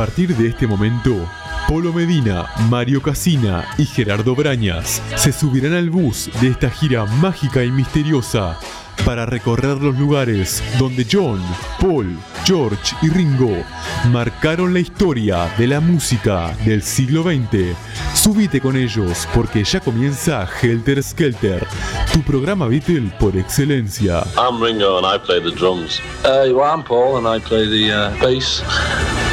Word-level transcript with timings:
partir 0.00 0.34
de 0.34 0.48
este 0.48 0.66
momento, 0.66 1.28
Polo 1.68 1.92
Medina, 1.92 2.46
Mario 2.70 3.02
Casina 3.02 3.66
y 3.76 3.84
Gerardo 3.84 4.34
Brañas 4.34 5.02
se 5.14 5.30
subirán 5.30 5.74
al 5.74 5.90
bus 5.90 6.30
de 6.40 6.48
esta 6.48 6.70
gira 6.70 7.04
mágica 7.04 7.62
y 7.62 7.70
misteriosa 7.70 8.58
para 9.04 9.26
recorrer 9.26 9.78
los 9.78 9.96
lugares 9.98 10.62
donde 10.78 11.06
John, 11.10 11.40
Paul, 11.80 12.18
George 12.44 12.94
y 13.02 13.08
Ringo 13.08 13.64
marcaron 14.10 14.72
la 14.72 14.80
historia 14.80 15.52
de 15.58 15.66
la 15.66 15.80
música 15.80 16.54
del 16.64 16.82
siglo 16.82 17.22
XX. 17.22 17.76
Subite 18.14 18.60
con 18.60 18.76
ellos 18.76 19.26
porque 19.34 19.64
ya 19.64 19.80
comienza 19.80 20.48
Helter 20.60 21.02
Skelter, 21.02 21.66
tu 22.12 22.22
programa 22.22 22.66
Beatle 22.66 23.12
por 23.18 23.36
excelencia. 23.36 24.22
I'm 24.36 24.62
Ringo 24.62 24.98
and 24.98 25.06
I 25.06 25.18
play 25.18 25.40
the 25.40 25.54
drums. 25.54 26.00
Uh, 26.24 26.52
well, 26.54 26.62
I'm 26.62 26.82
Paul 26.82 27.18
and 27.18 27.26
I 27.26 27.40
play 27.40 27.66
the 27.66 27.92
uh, 27.92 28.20
bass. 28.20 28.62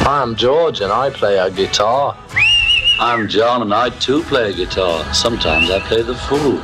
I'm 0.05 0.35
George 0.35 0.81
and 0.81 0.91
I 0.91 1.09
play 1.09 1.37
a 1.37 1.49
guitar. 1.49 2.15
I'm 2.99 3.27
John 3.27 3.61
and 3.61 3.73
I 3.73 3.89
too 3.99 4.23
play 4.23 4.53
guitar. 4.53 5.03
Sometimes 5.13 5.69
I 5.69 5.79
play 5.81 6.01
the 6.01 6.15
fool. 6.15 6.59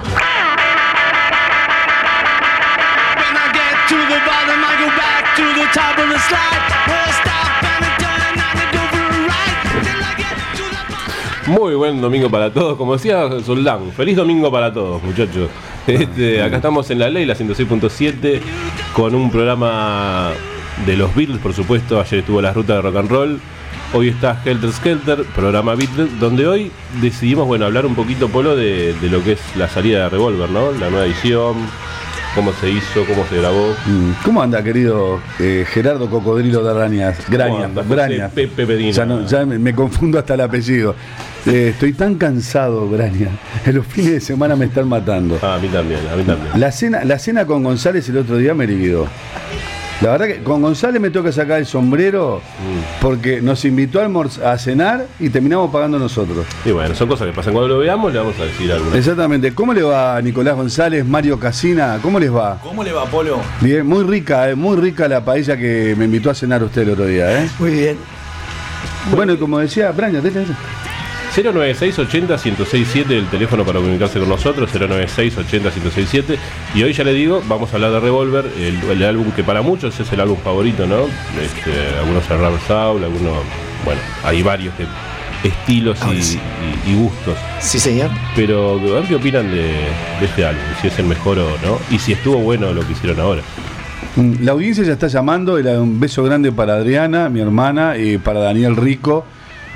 Muy 11.47 11.75
buen 11.75 12.01
domingo 12.01 12.29
para 12.29 12.51
todos, 12.51 12.77
como 12.77 12.93
decía 12.93 13.29
Soldán, 13.45 13.91
feliz 13.91 14.15
domingo 14.15 14.51
para 14.51 14.73
todos 14.73 15.03
muchachos. 15.03 15.49
Este, 15.85 16.41
acá 16.41 16.55
estamos 16.55 16.89
en 16.89 16.99
la 16.99 17.09
ley, 17.09 17.25
la 17.25 17.35
106.7, 17.35 18.39
con 18.95 19.13
un 19.13 19.29
programa 19.29 20.31
de 20.85 20.95
los 20.95 21.13
Beatles, 21.13 21.39
por 21.39 21.53
supuesto, 21.53 21.99
ayer 21.99 22.19
estuvo 22.19 22.41
la 22.41 22.53
ruta 22.53 22.75
de 22.75 22.81
rock 22.81 22.95
and 22.95 23.11
roll, 23.11 23.39
hoy 23.93 24.07
está 24.07 24.41
Helter 24.45 24.71
Skelter, 24.71 25.25
programa 25.35 25.75
Beatles, 25.75 26.19
donde 26.19 26.47
hoy 26.47 26.71
decidimos 27.01 27.45
bueno 27.45 27.65
hablar 27.65 27.85
un 27.85 27.95
poquito 27.95 28.29
Polo 28.29 28.55
de, 28.55 28.93
de 28.93 29.09
lo 29.09 29.21
que 29.23 29.33
es 29.33 29.55
la 29.57 29.67
salida 29.67 30.03
de 30.03 30.09
Revolver, 30.09 30.49
¿no? 30.49 30.71
La 30.71 30.89
nueva 30.89 31.05
edición, 31.05 31.55
cómo 32.35 32.51
se 32.53 32.69
hizo, 32.69 33.05
cómo 33.05 33.25
se 33.29 33.37
grabó. 33.37 33.75
Mm, 33.85 34.11
¿Cómo 34.25 34.41
anda, 34.41 34.63
querido 34.63 35.19
eh, 35.39 35.65
Gerardo 35.69 36.09
Cocodrilo 36.09 36.63
de 36.63 36.71
Arañas? 36.71 37.17
Grañas, 37.29 37.69
Brañas. 37.87 38.31
Pepe 38.31 38.65
Pedina? 38.65 38.91
Ya, 38.91 39.05
no- 39.05 39.25
ya 39.25 39.45
me, 39.45 39.59
me 39.59 39.73
confundo 39.73 40.19
hasta 40.19 40.33
el 40.33 40.41
apellido. 40.41 40.95
Eh, 41.45 41.69
estoy 41.73 41.93
tan 41.93 42.15
cansado, 42.15 42.87
Braña. 42.87 43.27
En 43.65 43.75
los 43.75 43.85
fines 43.85 44.11
de 44.13 44.19
semana 44.21 44.55
me 44.55 44.65
están 44.65 44.87
matando. 44.87 45.37
Ah, 45.41 45.55
a 45.55 45.59
mí 45.59 45.67
también, 45.67 45.99
a 46.11 46.15
mí 46.15 46.23
también. 46.23 46.59
La 46.59 46.71
cena, 46.71 47.03
la 47.03 47.19
cena 47.19 47.45
con 47.45 47.63
González 47.63 48.07
el 48.09 48.17
otro 48.17 48.37
día 48.37 48.53
me 48.53 48.65
liquidó. 48.67 49.07
La 50.01 50.11
verdad 50.11 50.27
que 50.27 50.43
con 50.43 50.61
González 50.61 51.01
me 51.01 51.09
toca 51.09 51.31
sacar 51.31 51.59
el 51.59 51.65
sombrero 51.65 52.41
mm. 52.59 53.01
porque 53.01 53.41
nos 53.41 53.63
invitó 53.63 54.01
a, 54.01 54.51
a 54.51 54.57
cenar 54.57 55.07
y 55.19 55.29
terminamos 55.29 55.71
pagando 55.71 55.97
nosotros. 55.97 56.45
Y 56.65 56.71
bueno, 56.71 56.93
son 56.95 57.07
cosas 57.07 57.27
que 57.27 57.33
pasan. 57.33 57.53
Cuando 57.53 57.69
lo 57.69 57.79
veamos 57.79 58.11
le 58.11 58.19
vamos 58.19 58.37
a 58.39 58.43
decir 58.43 58.71
algo. 58.71 58.93
Exactamente. 58.93 59.53
¿Cómo 59.53 59.73
le 59.73 59.83
va 59.83 60.21
Nicolás 60.21 60.55
González, 60.55 61.05
Mario 61.05 61.39
Casina? 61.39 61.99
¿Cómo 62.01 62.19
les 62.19 62.33
va? 62.33 62.59
¿Cómo 62.61 62.83
le 62.83 62.91
va, 62.91 63.05
Polo? 63.05 63.39
Bien, 63.61 63.85
muy 63.85 64.03
rica, 64.03 64.49
eh, 64.49 64.55
muy 64.55 64.77
rica 64.77 65.07
la 65.07 65.23
paella 65.23 65.55
que 65.55 65.95
me 65.97 66.05
invitó 66.05 66.29
a 66.29 66.35
cenar 66.35 66.63
usted 66.63 66.81
el 66.81 66.89
otro 66.91 67.05
día. 67.05 67.43
Eh. 67.43 67.49
Muy 67.59 67.71
bien. 67.71 67.97
Bueno, 69.15 69.33
y 69.33 69.37
como 69.37 69.59
decía, 69.59 69.91
Brian, 69.91 70.21
déjale. 70.21 70.47
096 71.35 71.97
80 71.97 72.37
1067 72.37 73.17
el 73.17 73.27
teléfono 73.27 73.65
para 73.65 73.79
comunicarse 73.79 74.19
con 74.19 74.29
nosotros, 74.29 74.69
096 74.73 75.37
80 75.37 75.69
1067. 75.69 76.37
Y 76.75 76.83
hoy 76.83 76.93
ya 76.93 77.03
le 77.03 77.13
digo, 77.13 77.41
vamos 77.47 77.71
a 77.71 77.75
hablar 77.75 77.91
de 77.91 77.99
Revolver, 77.99 78.45
el, 78.57 79.03
álbum 79.03 79.31
que 79.31 79.43
para 79.43 79.61
muchos 79.61 79.99
es 79.99 80.11
el 80.11 80.19
álbum 80.19 80.37
favorito, 80.37 80.85
¿no? 80.85 81.05
Este, 81.41 81.97
algunos 81.99 82.29
a 82.29 82.37
Ram 82.37 82.53
algunos. 83.03 83.37
Bueno, 83.83 84.01
hay 84.23 84.43
varios 84.43 84.73
estilos 85.43 85.99
y, 86.87 86.93
gustos. 86.93 87.37
Sí, 87.59 87.79
señor. 87.79 88.09
Pero, 88.35 88.79
a 88.79 88.99
ver 88.99 89.03
qué 89.05 89.15
opinan 89.15 89.49
de, 89.49 89.63
de, 89.63 90.25
este 90.25 90.45
álbum, 90.45 90.63
si 90.81 90.87
es 90.87 90.99
el 90.99 91.05
mejor 91.05 91.39
o 91.39 91.49
no, 91.63 91.79
y 91.89 91.97
si 91.99 92.13
estuvo 92.13 92.37
bueno 92.37 92.71
lo 92.71 92.85
que 92.85 92.93
hicieron 92.93 93.19
ahora. 93.19 93.41
Mm, 94.15 94.43
la 94.43 94.51
audiencia 94.51 94.83
ya 94.83 94.93
está 94.93 95.07
llamando, 95.07 95.55
un 95.55 95.99
beso 95.99 96.23
grande 96.23 96.51
para 96.51 96.75
Adriana, 96.75 97.29
mi 97.29 97.39
hermana, 97.39 97.97
y 97.97 98.19
para 98.19 98.39
Daniel 98.39 98.75
Rico 98.75 99.25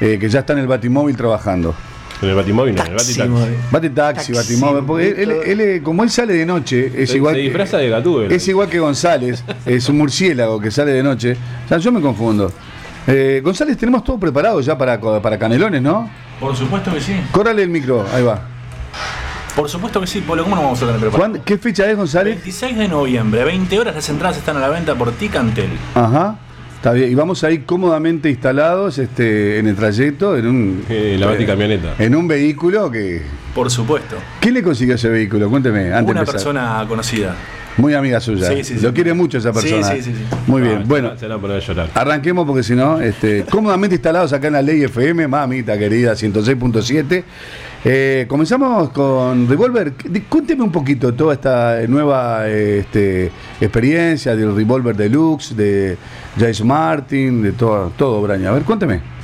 eh, 0.02 0.18
que 0.20 0.30
ya 0.30 0.40
está 0.40 0.54
en 0.54 0.60
el 0.60 0.68
Batimóvil 0.68 1.16
trabajando. 1.18 1.74
En 2.22 2.30
el 2.30 2.36
Batimóvil, 2.36 2.74
no, 2.76 2.82
en 2.84 2.88
el 2.92 2.96
Taxi, 2.98 3.12
Batitaxi. 3.20 3.30
móvil. 3.30 3.56
Bate 3.72 3.90
taxi, 3.92 4.34
Taxi, 4.34 4.54
Batimóvil, 4.56 4.84
porque 4.86 5.10
él, 5.10 5.32
él- 5.46 5.62
él, 5.62 5.84
como 5.84 6.04
él 6.04 6.10
sale 6.10 6.34
de 6.34 6.46
noche, 6.48 6.92
es 6.96 7.12
Se- 7.12 7.18
igual 7.18 7.36
se 7.36 7.40
que- 7.42 7.44
disfraza 7.46 7.78
de 7.78 7.90
Gatúbela. 7.90 8.34
Es 8.34 8.48
igual 8.48 8.70
que 8.70 8.80
González, 8.80 9.44
es 9.66 9.88
un 9.90 9.98
murciélago 10.00 10.60
que 10.60 10.72
sale 10.72 10.92
de 10.94 11.04
noche. 11.04 11.38
O 11.66 11.68
sea, 11.68 11.78
yo 11.78 11.92
me 11.92 12.02
confundo. 12.02 12.52
Eh, 13.06 13.40
González, 13.44 13.78
tenemos 13.78 14.04
todo 14.04 14.18
preparado 14.20 14.60
ya 14.62 14.76
para, 14.78 15.00
para 15.00 15.38
canelones, 15.38 15.82
¿no? 15.82 16.10
Por 16.40 16.56
supuesto 16.56 16.92
que 16.94 17.02
sí. 17.02 17.14
Córrale 17.32 17.62
el 17.64 17.70
micro, 17.70 18.06
ahí 18.14 18.24
va. 18.24 18.42
Por 19.56 19.70
supuesto 19.70 20.00
que 20.02 20.08
sí, 20.08 20.22
Polo. 20.22 20.44
¿Cómo 20.44 20.56
no 20.56 20.62
vamos 20.64 20.82
a 20.82 20.86
tener 20.86 21.00
preparado? 21.00 21.20
¿Cuándo- 21.32 21.44
¿Qué 21.46 21.58
fecha 21.58 21.90
es, 21.90 21.98
González? 21.98 22.36
26 22.36 22.78
de 22.78 22.88
noviembre, 22.88 23.44
20 23.44 23.80
horas. 23.80 23.96
Las 23.96 24.10
entradas 24.10 24.38
están 24.38 24.58
a 24.58 24.60
la 24.60 24.70
venta 24.70 24.94
por 24.96 25.12
Ticantel. 25.14 25.70
Ajá. 25.96 26.36
Está 26.78 26.94
bien. 26.94 27.12
Y 27.12 27.16
vamos 27.16 27.44
a 27.44 27.50
ir 27.52 27.66
cómodamente 27.66 28.30
instalados 28.30 29.00
este, 29.00 29.58
en 29.58 29.68
el 29.68 29.76
trayecto, 29.76 30.38
en 30.38 30.48
un, 30.48 30.84
Eh, 30.88 31.18
la 31.20 31.26
baticamioneta. 31.28 31.96
en 31.98 32.16
un 32.16 32.28
vehículo 32.28 32.90
que. 32.92 33.24
Por 33.56 33.72
supuesto. 33.72 34.16
¿Quién 34.40 34.54
le 34.54 34.62
consiguió 34.64 34.94
ese 34.96 35.10
vehículo? 35.10 35.50
Cuénteme, 35.50 35.92
antes 35.92 36.12
Una 36.12 36.20
de 36.22 36.32
persona 36.32 36.86
conocida. 36.88 37.36
Muy 37.78 37.94
amiga 37.94 38.20
suya. 38.20 38.48
Sí, 38.48 38.64
sí, 38.64 38.74
Lo 38.76 38.90
sí. 38.90 38.96
quiere 38.96 39.14
mucho 39.14 39.38
esa 39.38 39.54
persona. 39.54 39.84
sí, 39.92 40.02
sí, 40.02 40.12
sí. 40.12 40.24
Muy 40.48 40.62
bien. 40.62 40.84
Bueno, 40.88 41.18
Se 41.18 41.26
a 41.28 41.60
llorar. 41.60 41.90
arranquemos 41.94 42.46
porque 42.46 42.64
si 42.64 42.74
no, 42.74 43.00
este, 43.00 43.44
cómodamente 43.50 43.96
instalados 43.96 44.34
acá 44.34 44.48
en 44.48 44.54
la 44.54 44.62
Ley 44.62 44.84
FM, 44.84 45.28
mamita 45.28 45.78
querida, 45.78 46.14
106.7. 46.14 47.24
Eh, 47.86 48.26
comenzamos 48.28 48.90
con 48.90 49.48
Revolver. 49.48 49.94
Cuénteme 50.28 50.64
un 50.64 50.72
poquito 50.72 51.14
toda 51.14 51.34
esta 51.36 51.80
nueva 51.88 52.50
eh, 52.50 52.80
este, 52.80 53.32
experiencia 53.62 54.36
del 54.36 54.56
Revolver 54.56 54.96
Deluxe, 54.96 55.56
de 55.56 55.98
Jace 56.40 56.64
Martin, 56.64 57.44
de 57.44 57.52
todo, 57.52 57.92
todo, 57.96 58.22
Braña. 58.22 58.50
A 58.50 58.54
ver, 58.54 58.64
cuénteme. 58.64 59.17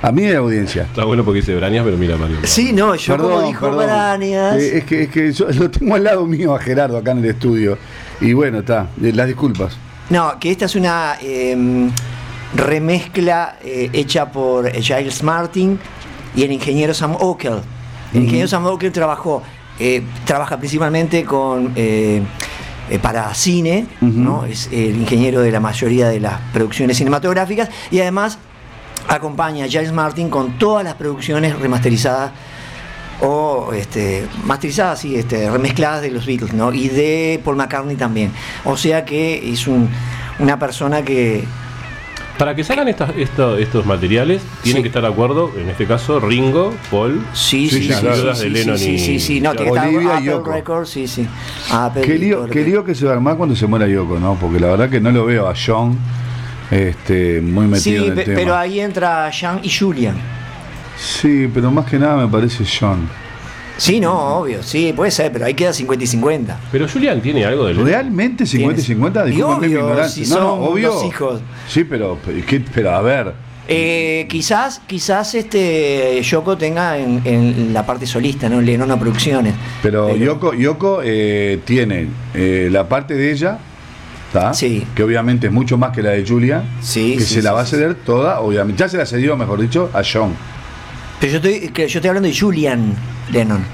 A 0.00 0.12
mí 0.12 0.26
a 0.26 0.32
la 0.34 0.38
audiencia. 0.38 0.82
Está 0.82 1.04
bueno 1.04 1.24
porque 1.24 1.40
dice 1.40 1.54
Brañas, 1.56 1.84
pero 1.84 1.96
mira 1.96 2.16
Mario. 2.16 2.36
Sí, 2.44 2.72
no, 2.72 2.94
yo 2.94 3.16
como 3.16 3.42
dijo 3.42 3.70
Brañas. 3.70 4.56
Eh, 4.56 4.78
es 4.78 4.84
que, 4.84 5.02
es 5.04 5.08
que 5.08 5.32
yo 5.32 5.48
lo 5.50 5.70
tengo 5.70 5.96
al 5.96 6.04
lado 6.04 6.24
mío 6.26 6.54
a 6.54 6.60
Gerardo 6.60 6.96
acá 6.96 7.10
en 7.12 7.18
el 7.18 7.24
estudio. 7.26 7.76
Y 8.20 8.32
bueno, 8.32 8.60
está. 8.60 8.88
eh, 9.02 9.12
Las 9.12 9.26
disculpas. 9.26 9.76
No, 10.10 10.38
que 10.38 10.50
esta 10.52 10.66
es 10.66 10.76
una 10.76 11.16
eh, 11.20 11.90
remezcla 12.54 13.56
eh, 13.62 13.90
hecha 13.92 14.30
por 14.30 14.70
Giles 14.72 15.22
Martin 15.22 15.78
y 16.34 16.42
el 16.44 16.52
ingeniero 16.52 16.94
Sam 16.94 17.16
Ockel. 17.18 17.60
El 18.14 18.22
ingeniero 18.22 18.48
Sam 18.48 18.66
Ockel 18.66 18.92
trabajó, 18.92 19.42
eh, 19.78 20.02
trabaja 20.24 20.56
principalmente 20.58 21.24
con 21.24 21.72
eh, 21.76 22.22
eh, 22.90 22.98
para 23.00 23.34
cine, 23.34 23.86
¿no? 24.00 24.46
es 24.46 24.68
el 24.72 24.96
ingeniero 24.96 25.42
de 25.42 25.50
la 25.52 25.60
mayoría 25.60 26.08
de 26.08 26.20
las 26.20 26.40
producciones 26.54 26.96
cinematográficas 26.96 27.68
y 27.90 28.00
además 28.00 28.38
acompaña 29.08 29.64
a 29.64 29.68
Giles 29.68 29.92
Martin 29.92 30.28
con 30.30 30.58
todas 30.58 30.84
las 30.84 30.94
producciones 30.94 31.58
remasterizadas 31.58 32.32
o 33.20 33.72
este, 33.74 34.26
masterizadas, 34.44 35.00
sí, 35.00 35.16
este, 35.16 35.50
remezcladas 35.50 36.02
de 36.02 36.10
los 36.10 36.24
Beatles, 36.26 36.52
¿no? 36.54 36.72
Y 36.72 36.88
de 36.88 37.40
Paul 37.44 37.56
McCartney 37.56 37.96
también. 37.96 38.30
O 38.64 38.76
sea 38.76 39.04
que 39.04 39.50
es 39.52 39.66
un- 39.66 39.88
una 40.38 40.58
persona 40.58 41.02
que 41.02 41.44
Para 42.38 42.54
que 42.54 42.62
salgan 42.62 42.86
estas- 42.86 43.10
esto- 43.16 43.58
estos 43.58 43.84
materiales, 43.84 44.40
tienen 44.62 44.78
Sí. 44.78 44.82
que 44.84 44.88
estar 44.90 45.02
de 45.02 45.08
acuerdo, 45.08 45.50
en 45.58 45.68
este 45.70 45.86
caso, 45.88 46.20
Ringo, 46.20 46.72
Paul. 46.88 47.26
sí, 47.32 47.68
Sí, 47.68 47.82
sí, 47.82 47.92
sí, 47.92 48.06
de 48.06 48.34
sí, 48.36 48.48
Lennon 48.50 48.78
sí, 48.78 48.90
y- 48.90 48.98
sí, 49.00 49.18
sí, 49.18 49.40
no, 49.40 49.54
tiene 49.54 49.72
Olivia 49.72 50.00
y 50.02 50.06
Apple 50.18 50.24
Yoko. 50.24 50.52
Records, 50.52 50.88
sí, 50.90 51.08
sí. 51.08 51.26
Apple 51.72 52.02
Qué 52.02 52.14
y 52.14 52.18
lío, 52.18 52.44
qué 52.44 52.50
que- 52.52 52.64
lío 52.64 52.84
que 52.84 52.94
se 52.94 53.04
va 53.06 53.10
a 53.10 53.14
armar 53.14 53.36
cuando 53.36 53.56
se 53.56 53.66
muera 53.66 53.88
Yoko, 53.88 54.20
¿no? 54.20 54.36
Porque 54.40 54.60
la 54.60 54.68
verdad 54.68 54.88
que 54.88 55.00
no 55.00 55.10
lo 55.10 55.24
veo 55.24 55.48
a 55.48 55.54
John 55.56 55.98
este, 56.70 57.40
muy 57.40 57.66
metido 57.66 58.04
Sí, 58.04 58.10
en 58.10 58.18
el 58.18 58.24
tema. 58.24 58.36
pero 58.36 58.56
ahí 58.56 58.80
entra 58.80 59.30
Jean 59.30 59.60
y 59.62 59.70
Julian. 59.70 60.16
Sí, 60.98 61.48
pero 61.52 61.70
más 61.70 61.86
que 61.86 61.98
nada 61.98 62.16
me 62.16 62.28
parece 62.30 62.64
John. 62.64 63.08
Sí, 63.76 64.00
no, 64.00 64.38
obvio, 64.40 64.60
sí, 64.64 64.92
puede 64.92 65.12
ser, 65.12 65.30
pero 65.30 65.44
ahí 65.46 65.54
queda 65.54 65.72
50 65.72 66.02
y 66.02 66.06
50. 66.08 66.58
Pero 66.72 66.88
Julian 66.88 67.20
tiene 67.20 67.44
algo 67.44 67.66
de. 67.66 67.74
¿Realmente 67.74 68.44
50 68.44 68.80
y 68.80 68.82
Tienes- 68.82 68.86
50? 68.86 69.26
Y 69.28 69.30
Discúlpeme 69.30 69.68
mi 69.68 69.74
obvio, 69.74 69.84
ignorancia. 69.86 70.24
si 70.24 70.30
no, 70.30 70.36
no, 70.40 70.42
son 70.56 70.58
obvio. 70.72 70.88
los 70.88 71.04
hijos. 71.04 71.40
Sí, 71.68 71.84
pero, 71.84 72.18
pero, 72.24 72.64
pero 72.74 72.90
a 72.90 73.02
ver. 73.02 73.32
Eh, 73.70 74.26
quizás, 74.28 74.80
quizás 74.86 75.34
este 75.36 76.20
Yoko 76.22 76.56
tenga 76.56 76.96
en, 76.98 77.20
en 77.24 77.72
la 77.74 77.84
parte 77.86 78.06
solista, 78.06 78.48
¿no? 78.48 78.60
Lennon 78.60 78.90
a 78.90 78.98
producciones. 78.98 79.54
Pero 79.82 80.16
Yoko, 80.16 80.54
Yoko 80.54 81.00
eh, 81.04 81.60
tiene 81.64 82.08
eh, 82.34 82.68
la 82.72 82.88
parte 82.88 83.14
de 83.14 83.30
ella, 83.30 83.58
¿tá? 84.32 84.52
Sí. 84.54 84.86
que 84.94 85.02
obviamente 85.02 85.46
es 85.46 85.52
mucho 85.52 85.78
más 85.78 85.90
que 85.92 86.02
la 86.02 86.10
de 86.10 86.26
Julia, 86.26 86.62
Sí, 86.80 87.14
que 87.16 87.24
sí, 87.24 87.34
se 87.34 87.42
la 87.42 87.50
sí, 87.50 87.54
va 87.56 87.60
a 87.62 87.64
sí. 87.64 87.70
ceder 87.72 87.94
toda, 87.94 88.40
obviamente. 88.40 88.80
Ya 88.80 88.88
se 88.88 88.96
la 88.96 89.06
cedió, 89.06 89.36
mejor 89.36 89.60
dicho, 89.60 89.90
a 89.94 90.02
John. 90.02 90.34
Pero 91.20 91.32
yo 91.32 91.36
estoy, 91.38 91.68
que 91.70 91.88
yo 91.88 91.98
estoy 91.98 92.08
hablando 92.08 92.28
de 92.28 92.38
Julian 92.38 92.94
Lennon. 93.32 93.64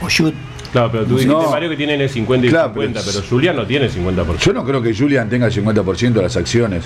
O 0.00 0.08
Jude. 0.08 0.34
Claro, 0.72 0.90
pero 0.90 1.04
tú 1.04 1.14
dijiste, 1.18 1.32
No. 1.32 1.50
Mario, 1.50 1.68
que 1.68 1.76
tienen 1.76 2.00
el 2.00 2.08
50 2.08 2.46
y 2.46 2.50
Claro, 2.50 2.68
50, 2.72 3.00
pero- 3.04 3.12
pero, 3.18 3.26
Julian 3.28 3.56
no 3.56 3.66
tiene 3.66 3.88
50%. 3.90 4.38
Yo 4.46 4.52
no 4.52 4.64
creo 4.64 4.80
que 4.82 4.94
Julian 4.94 5.28
tenga 5.28 5.46
el 5.46 5.52
50% 5.52 6.20
de 6.20 6.22
las 6.22 6.36
acciones. 6.36 6.84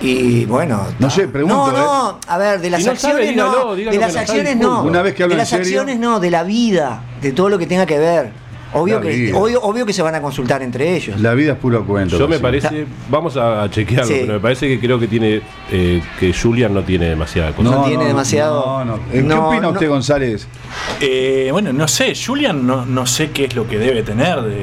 Y 0.00 0.44
bueno. 0.44 0.86
No 0.98 1.08
sé, 1.10 1.28
pregunto, 1.28 1.72
No, 1.72 1.72
no, 1.72 2.20
a 2.26 2.38
ver, 2.38 2.60
de 2.60 2.70
las 2.70 2.82
Si 2.82 2.88
no 2.88 2.96
sabe, 2.96 3.14
acciones 3.14 3.30
dígalo, 3.30 3.50
no. 3.66 3.74
dígalo 3.74 3.92
De 3.92 3.98
que 3.98 4.06
las 4.06 4.16
acciones 4.16 4.56
no. 4.56 4.82
Una 4.82 5.02
vez 5.02 5.14
que 5.14 5.18
de 5.18 5.24
hablan 5.24 5.38
las 5.38 5.52
en 5.52 5.64
serio. 5.64 5.80
acciones 5.80 6.00
no, 6.00 6.20
de 6.20 6.30
la 6.30 6.42
vida, 6.42 7.02
de 7.22 7.32
todo 7.32 7.48
lo 7.48 7.58
que 7.58 7.66
tenga 7.66 7.86
que 7.86 7.98
ver. 7.98 8.32
Obvio 8.74 9.00
que, 9.00 9.32
obvio, 9.32 9.62
obvio 9.62 9.86
que 9.86 9.92
se 9.92 10.02
van 10.02 10.14
a 10.14 10.20
consultar 10.20 10.62
entre 10.62 10.96
ellos. 10.96 11.20
La 11.20 11.32
vida 11.34 11.52
es 11.52 11.58
puro 11.58 11.84
cuento. 11.86 12.18
Yo 12.18 12.28
me 12.28 12.38
parece, 12.40 12.86
vamos 13.08 13.36
a, 13.36 13.68
chequearlo, 13.70 14.06
Sí. 14.12 14.18
pero 14.22 14.34
me 14.34 14.40
parece 14.40 14.68
que 14.68 14.78
creo 14.80 14.98
que 14.98 15.06
tiene 15.08 15.40
eh, 15.70 16.02
que 16.20 16.32
Julian 16.34 16.74
no 16.74 16.82
tiene 16.82 17.06
demasiada 17.08 17.52
cosa. 17.52 17.70
No 17.70 17.84
tiene 17.84 18.04
demasiado- 18.06 18.84
No, 18.84 18.84
no. 18.84 18.94
Eh, 18.96 19.00
¿Qué 19.12 19.22
No, 19.22 19.48
opina 19.48 19.62
no. 19.62 19.70
usted, 19.70 19.88
González? 19.88 20.46
Eh, 21.00 21.48
bueno, 21.52 21.72
no 21.72 21.88
sé, 21.88 22.12
Julian 22.14 22.66
no, 22.66 22.84
no 22.84 23.06
sé 23.06 23.30
qué 23.30 23.44
es 23.44 23.54
lo 23.54 23.66
que 23.68 23.78
debe 23.78 24.02
tener 24.02 24.42
de, 24.42 24.56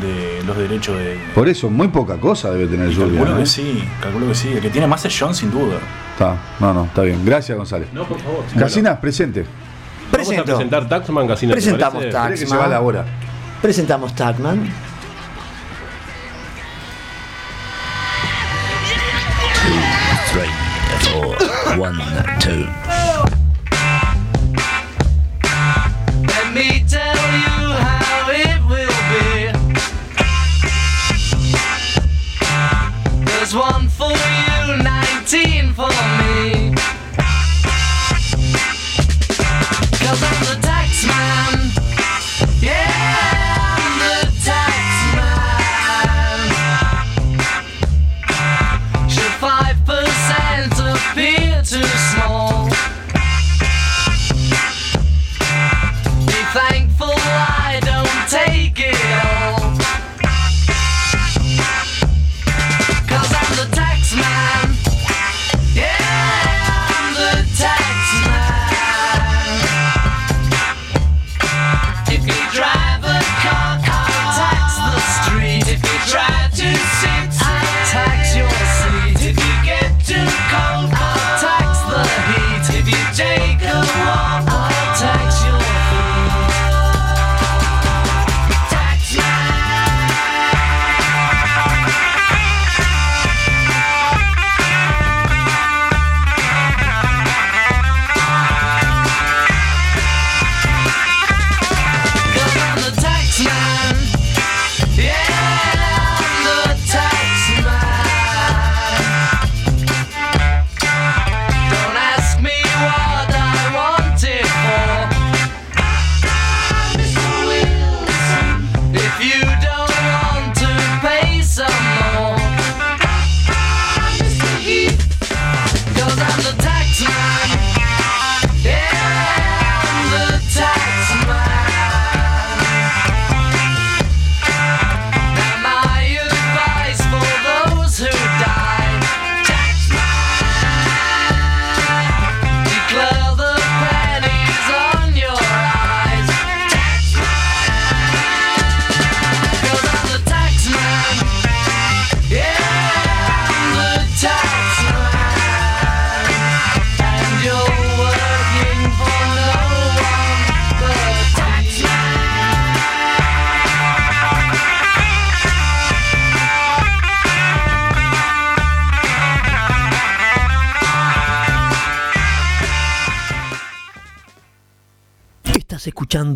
de 0.00 0.42
los 0.46 0.56
derechos 0.56 0.98
de. 0.98 1.16
Por 1.34 1.48
eso, 1.48 1.70
muy 1.70 1.88
poca 1.88 2.16
cosa 2.16 2.50
debe 2.50 2.66
tener 2.66 2.88
Calculo 2.88 3.18
Julian. 3.18 3.36
que 3.36 3.42
¿eh? 3.42 3.46
sí, 3.46 3.84
calculo 4.00 4.28
que 4.28 4.34
sí. 4.34 4.48
El 4.52 4.60
que 4.60 4.70
tiene 4.70 4.86
más 4.86 5.04
es 5.04 5.16
John, 5.18 5.34
sin 5.34 5.50
duda. 5.50 5.78
Está, 6.12 6.36
no, 6.60 6.72
no, 6.74 6.84
está 6.84 7.02
bien. 7.02 7.20
Gracias, 7.24 7.56
González. 7.56 7.88
No, 7.92 8.04
por 8.04 8.18
favor. 8.20 8.44
Casina, 8.58 9.00
presente. 9.00 9.40
Vamos 10.12 10.28
a 10.28 10.30
Presento. 10.30 10.44
presentar 10.44 10.88
Taxman, 10.88 11.26
Casina. 11.26 11.50
¿te 11.50 11.54
Presentamos 11.56 11.94
parece? 11.94 12.12
Tax. 12.12 12.26
Cree 12.26 12.38
que 12.40 12.46
se 12.46 12.56
va 12.56 12.68
la 12.68 12.80
hora. 12.82 13.04
Presentamos 13.64 14.12
Tagman. 14.14 14.68
Let 21.76 22.33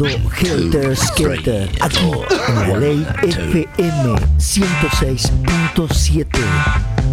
escuchando 0.07 0.79
Helter 0.81 0.97
Skelter 0.97 1.69
aquí 1.81 2.11
en 2.49 2.55
la 2.71 2.79
ley 2.79 3.07
FM 3.23 4.15
106.7. 4.39 6.27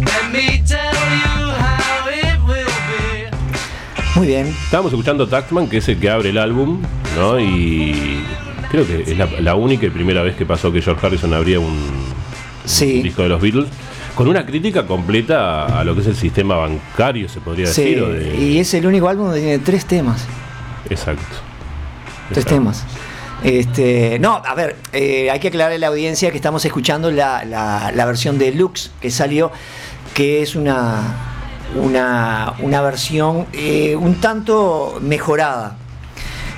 Let 0.00 0.30
me 0.32 0.62
tell 0.66 0.78
you 0.78 1.50
how 1.50 2.08
it 2.10 2.38
will 2.46 2.66
be. 2.88 3.30
Muy 4.14 4.26
bien. 4.28 4.46
Estábamos 4.46 4.92
escuchando 4.92 5.26
Taxman, 5.28 5.68
que 5.68 5.78
es 5.78 5.88
el 5.88 5.98
que 5.98 6.10
abre 6.10 6.30
el 6.30 6.38
álbum, 6.38 6.80
¿no? 7.16 7.38
Y 7.40 8.22
creo 8.70 8.86
que 8.86 9.02
es 9.02 9.16
la, 9.18 9.26
la 9.40 9.54
única 9.54 9.86
y 9.86 9.90
primera 9.90 10.22
vez 10.22 10.36
que 10.36 10.46
pasó 10.46 10.72
que 10.72 10.80
George 10.82 11.06
Harrison 11.06 11.32
abría 11.34 11.60
un, 11.60 11.76
Sí. 12.64 12.96
un 12.98 13.02
disco 13.04 13.22
de 13.22 13.28
los 13.28 13.40
Beatles. 13.40 13.66
Con 14.14 14.28
una 14.28 14.46
crítica 14.46 14.86
completa 14.86 15.66
a, 15.78 15.84
lo 15.84 15.94
que 15.94 16.00
es 16.00 16.06
el 16.06 16.16
sistema 16.16 16.56
bancario, 16.56 17.28
se 17.28 17.38
podría 17.40 17.66
Sí, 17.66 17.82
decir. 17.82 18.02
o 18.02 18.08
de- 18.08 18.34
y 18.42 18.58
es 18.58 18.72
el 18.72 18.86
único 18.86 19.08
álbum 19.10 19.26
donde 19.26 19.40
tiene 19.40 19.58
tres 19.58 19.84
temas. 19.84 20.24
Exacto. 20.88 21.22
Tres 22.32 22.44
temas. 22.44 22.84
Este, 23.42 24.18
no, 24.18 24.34
a 24.44 24.54
ver, 24.54 24.76
eh, 24.92 25.30
hay 25.30 25.38
que 25.40 25.48
aclararle 25.48 25.76
a 25.76 25.78
la 25.78 25.86
audiencia 25.88 26.30
que 26.30 26.36
estamos 26.36 26.64
escuchando 26.64 27.10
la, 27.10 27.44
la- 27.44 27.92
la 27.94 28.04
versión 28.06 28.38
deluxe 28.38 28.90
que 29.00 29.10
salió, 29.10 29.52
que 30.14 30.42
es 30.42 30.56
una, 30.56 31.02
una, 31.80 32.54
una 32.60 32.80
versión 32.82 33.46
eh, 33.52 33.94
un 33.94 34.20
tanto 34.20 34.98
mejorada. 35.02 35.76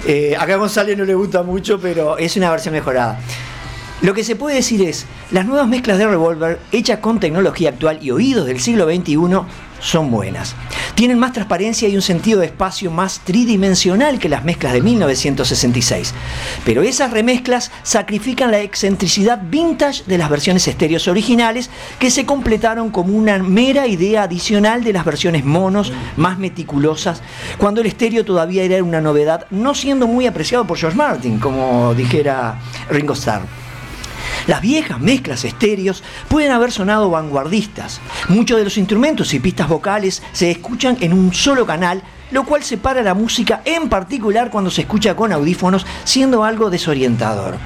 Eh, 0.07 0.37
acá 0.39 0.55
a 0.55 0.57
González 0.59 0.97
no 0.97 1.05
le 1.05 1.15
gusta 1.15 1.43
mucho, 1.43 1.81
pero 1.81 2.17
es 2.17 2.37
una 2.37 2.51
versión 2.51 2.73
mejorada. 2.75 3.19
Lo 4.01 4.15
que 4.15 4.23
se 4.23 4.37
puede 4.37 4.55
decir 4.57 4.81
es, 4.83 5.07
las 5.33 5.45
nuevas 5.45 5.67
mezclas 5.67 5.99
de 5.99 6.07
Revolver, 6.07 6.61
hechas 6.71 7.01
con 7.01 7.19
tecnología 7.19 7.71
actual 7.71 7.99
y 8.01 8.13
oídos 8.13 8.47
del 8.47 8.61
siglo 8.61 8.87
XXI, 8.87 9.17
son 9.81 10.11
buenas. 10.11 10.55
Tienen 10.95 11.19
más 11.19 11.33
transparencia 11.33 11.89
y 11.89 11.97
un 11.97 12.03
sentido 12.03 12.41
de 12.41 12.47
espacio 12.47 12.91
más 12.91 13.21
tridimensional 13.21 14.19
que 14.19 14.29
las 14.29 14.45
mezclas 14.45 14.73
de 14.73 14.83
1966. 14.83 16.15
Pero 16.65 16.83
esas 16.83 17.11
remezclas 17.11 17.71
sacrifican 17.83 18.51
la 18.51 18.61
excentricidad 18.61 19.41
vintage 19.43 20.05
de 20.07 20.19
las 20.19 20.31
versiones 20.31 20.67
estéreos 20.67 21.09
originales 21.09 21.71
que 21.99 22.11
se 22.11 22.27
completaron 22.27 22.91
como 22.91 23.17
una 23.17 23.39
mera 23.39 23.87
idea 23.87 24.25
adicional 24.25 24.85
de 24.85 24.93
las 24.93 25.05
versiones 25.05 25.45
monos 25.45 25.93
más 26.17 26.39
meticulosas, 26.39 27.23
cuando 27.59 27.81
el 27.81 27.87
estéreo 27.87 28.25
todavía 28.25 28.65
era 28.65 28.83
una 28.83 29.01
novedad, 29.01 29.47
no 29.51 29.75
siendo 29.75 30.07
muy 30.07 30.27
apreciado 30.27 30.67
por 30.67 30.79
George 30.79 30.97
Martin, 30.97 31.39
como 31.39 31.95
dijera 31.95 32.59
Ringo 32.91 33.15
Starr. 33.15 33.68
Las 34.49 34.63
viejas 34.63 34.99
mezclas 34.99 35.45
estéreos 35.45 36.03
pueden 36.27 36.53
haber 36.53 36.73
sonado 36.73 37.11
vanguardistas. 37.11 38.01
Muchos 38.31 38.57
de 38.57 38.65
los 38.65 38.79
instrumentos 38.79 39.35
y 39.35 39.41
pistas 39.41 39.69
vocales 39.69 40.23
se 40.33 40.51
escuchan 40.51 40.97
en 41.01 41.13
un 41.13 41.35
solo 41.35 41.67
canal 41.67 42.03
lo 42.31 42.45
cual 42.45 42.63
separa 42.63 43.03
la 43.03 43.15
música, 43.15 43.63
en 43.65 43.89
particular 43.89 44.51
cuando 44.51 44.71
se 44.71 44.83
escucha 44.83 45.17
con 45.17 45.33
audífonos, 45.33 45.87
siendo 46.05 46.45
algo 46.45 46.69
desorientador. 46.69 47.57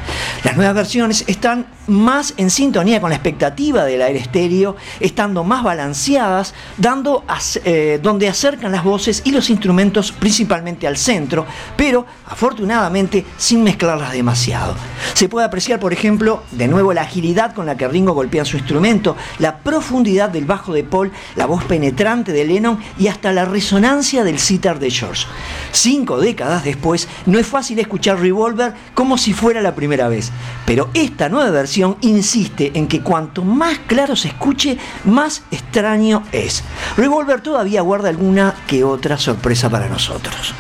Las 0.45 0.57
nuevas 0.57 0.75
versiones 0.75 1.25
están 1.27 1.67
más 1.87 2.35
en 2.37 2.51
sintonía 2.51 3.01
con 3.01 3.11
la 3.11 3.17
expectativa 3.17 3.85
del 3.85 4.03
aire 4.03 4.19
estéreo, 4.19 4.77
estando 5.01 5.45
más 5.45 5.63
balanceadas, 5.63 6.55
dando 6.77 7.25
eh, 7.65 7.99
donde 8.03 8.29
acercan 8.29 8.73
las 8.73 8.85
voces 8.85 9.23
y 9.25 9.33
los 9.33 9.51
instrumentos 9.51 10.13
principalmente 10.13 10.87
al 10.87 10.97
centro, 10.97 11.47
pero 11.77 12.07
afortunadamente 12.27 13.25
sin 13.37 13.63
mezclarlas 13.63 14.13
demasiado. 14.13 14.75
Se 15.15 15.29
puede 15.29 15.47
apreciar, 15.47 15.81
por 15.81 15.93
ejemplo, 15.93 16.43
de 16.53 16.69
nuevo 16.69 16.93
la 16.93 17.03
agilidad 17.03 17.55
con 17.55 17.67
la 17.67 17.77
que 17.77 17.89
Ringo 17.89 18.13
golpea 18.13 18.45
su 18.45 18.57
instrumento, 18.57 19.17
la 19.39 19.59
profundidad 19.59 20.31
del 20.31 20.45
bajo 20.45 20.73
de 20.73 20.85
Paul, 20.85 21.11
la 21.37 21.47
voz 21.47 21.65
penetrante 21.65 22.33
de 22.33 22.45
Lennon 22.45 22.79
y 22.99 23.09
hasta 23.09 23.33
la 23.33 23.45
resonancia 23.45 24.25
del 24.25 24.39
sitar 24.39 24.79
de 24.79 24.91
George. 24.91 25.27
Cinco 25.73 26.19
décadas 26.21 26.65
después, 26.65 27.09
no 27.27 27.39
es 27.39 27.47
fácil 27.47 27.79
escuchar 27.79 28.21
Revolver 28.21 28.75
como 28.95 29.19
si 29.19 29.33
fuera 29.33 29.61
la 29.61 29.75
primera 29.75 30.09
vez, 30.09 30.31
pero 30.67 30.89
esta 30.95 31.29
nueva 31.29 31.51
versión 31.51 31.72
insiste 32.01 32.73
en 32.75 32.89
que 32.89 33.01
cuanto 33.01 33.43
más 33.43 33.79
claro 33.87 34.17
se 34.17 34.29
escuche, 34.29 34.79
más 35.05 35.43
extraño 35.51 36.23
es. 36.33 36.63
Revolver 36.97 37.41
todavía 37.41 37.83
guarda 37.83 38.09
alguna 38.09 38.55
que 38.67 38.85
otra 38.85 39.19
sorpresa 39.19 39.71
para 39.71 39.89
nosotros. 39.89 40.55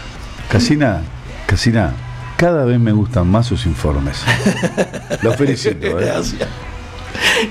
Casina, 0.48 1.02
Casina, 1.46 1.92
cada 2.36 2.64
vez 2.64 2.80
me 2.80 2.92
gustan 2.92 3.28
más 3.28 3.46
sus 3.46 3.66
informes. 3.66 4.22
Los 5.22 5.36
felicito. 5.36 5.86
¿eh? 5.98 6.04
Gracias. 6.06 6.48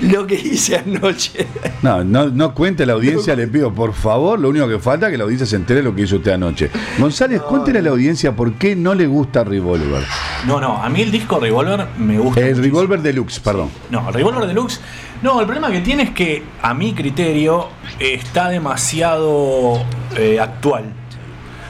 Lo 0.02 0.26
que 0.26 0.34
hice 0.34 0.78
anoche. 0.78 1.46
No, 1.82 2.04
no, 2.04 2.28
no 2.28 2.54
cuente 2.54 2.84
a 2.84 2.86
la 2.86 2.94
audiencia, 2.94 3.34
le 3.34 3.46
pido 3.46 3.72
por 3.72 3.92
favor, 3.92 4.38
lo 4.38 4.48
único 4.48 4.68
que 4.68 4.78
falta 4.78 5.06
es 5.06 5.12
que 5.12 5.18
la 5.18 5.24
audiencia 5.24 5.46
se 5.46 5.56
entere 5.56 5.80
de 5.80 5.84
lo 5.84 5.94
que 5.94 6.02
hizo 6.02 6.16
usted 6.16 6.32
anoche. 6.32 6.70
González, 6.98 7.40
cuéntele 7.42 7.80
a 7.80 7.82
la 7.82 7.90
audiencia 7.90 8.34
por 8.34 8.54
qué 8.54 8.76
no 8.76 8.94
le 8.94 9.06
gusta 9.06 9.44
Revolver. 9.44 10.02
No, 10.46 10.60
no, 10.60 10.76
a 10.82 10.88
mí 10.88 11.02
el 11.02 11.10
disco 11.10 11.38
Revolver 11.38 11.86
me 11.98 12.18
gusta. 12.18 12.40
El 12.40 12.56
muchísimo. 12.56 12.80
Revolver 12.80 13.02
Deluxe, 13.02 13.40
perdón. 13.40 13.70
No, 13.90 14.08
el 14.08 14.14
Revolver 14.14 14.46
Deluxe. 14.46 14.80
No, 15.22 15.40
el 15.40 15.46
problema 15.46 15.70
que 15.70 15.80
tiene 15.80 16.04
es 16.04 16.10
que, 16.10 16.42
a 16.62 16.74
mi 16.74 16.94
criterio, 16.94 17.68
está 17.98 18.48
demasiado 18.48 19.84
eh, 20.16 20.40
actual. 20.40 20.84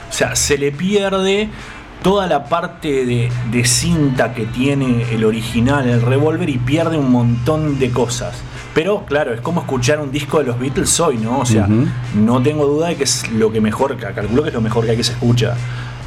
O 0.09 0.13
sea, 0.13 0.35
se 0.35 0.57
le 0.57 0.71
pierde 0.71 1.49
toda 2.03 2.27
la 2.27 2.43
parte 2.45 3.05
de, 3.05 3.31
de 3.49 3.65
cinta 3.65 4.33
que 4.33 4.45
tiene 4.45 5.05
el 5.11 5.23
original, 5.25 5.89
el 5.89 6.01
Revolver, 6.01 6.49
y 6.49 6.57
pierde 6.57 6.97
un 6.97 7.11
montón 7.11 7.79
de 7.79 7.89
cosas. 7.89 8.35
Pero 8.75 9.05
claro, 9.05 9.33
es 9.33 9.41
como 9.41 9.61
escuchar 9.61 9.99
un 9.99 10.11
disco 10.11 10.39
de 10.39 10.45
los 10.45 10.59
Beatles 10.59 10.99
hoy, 10.99 11.17
¿no? 11.17 11.39
O 11.39 11.45
sea, 11.45 11.67
no 12.15 12.41
tengo 12.41 12.65
duda 12.65 12.89
de 12.89 12.95
que 12.95 13.03
es 13.03 13.31
lo 13.31 13.51
que 13.51 13.61
mejor, 13.61 13.97
calculo 13.97 14.43
que 14.43 14.49
es 14.49 14.53
lo 14.53 14.61
mejor 14.61 14.85
que 14.85 14.91
hay 14.91 14.97
que 14.97 15.03
se 15.03 15.13
escucha 15.13 15.55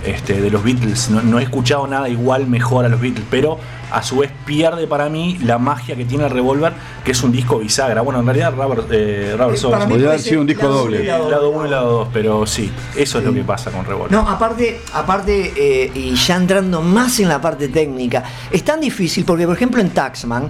este, 0.07 0.41
de 0.41 0.51
los 0.51 0.63
Beatles. 0.63 1.11
No, 1.11 1.23
no 1.23 1.39
he 1.39 1.43
escuchado 1.43 1.87
nada 1.87 2.09
igual 2.09 2.47
mejor 2.47 2.85
a 2.85 2.89
los 2.89 3.01
Beatles, 3.01 3.27
pero 3.31 3.59
a 3.91 4.03
su 4.03 4.19
vez 4.19 4.31
pierde 4.45 4.87
para 4.87 5.09
mí 5.09 5.39
la 5.43 5.59
magia 5.59 5.97
que 5.97 6.05
tiene 6.05 6.25
el 6.25 6.31
Revolver, 6.31 6.73
que 7.05 7.13
es 7.13 7.23
un 7.23 7.33
disco 7.33 7.59
bisagra. 7.59 8.01
Bueno, 8.03 8.21
en 8.21 8.27
realidad 8.27 8.55
Rubber, 8.55 8.85
eh, 8.91 9.35
Rubber 9.39 9.59
Soul 9.59 9.79
Podría 9.89 10.09
haber 10.09 10.21
sido 10.21 10.41
un 10.41 10.47
disco 10.47 10.65
lado 10.65 10.79
doble. 10.79 10.99
uno 10.99 11.05
y 11.05 11.09
lado 11.09 11.31
lado 11.31 11.43
dos. 11.43 11.57
1 11.57 11.67
y 11.67 11.71
lado 11.71 11.93
2, 11.93 12.09
pero 12.13 12.47
sí, 12.47 12.71
eso 12.97 13.19
es 13.19 13.25
lo 13.25 13.33
que 13.33 13.43
pasa 13.43 13.71
con 13.71 13.85
Revolver. 13.85 14.13
No, 14.13 14.29
aparte, 14.29 14.81
aparte 14.93 15.53
eh, 15.57 15.91
y 15.95 16.15
ya 16.15 16.37
entrando 16.37 16.83
más 16.83 17.19
en 17.21 17.29
la 17.29 17.41
parte 17.41 17.69
técnica, 17.69 18.25
es 18.51 18.63
tan 18.63 18.81
difícil 18.81 19.25
porque, 19.25 19.47
por 19.47 19.57
ejemplo, 19.57 19.81
en 19.81 19.91
Taxman, 19.91 20.49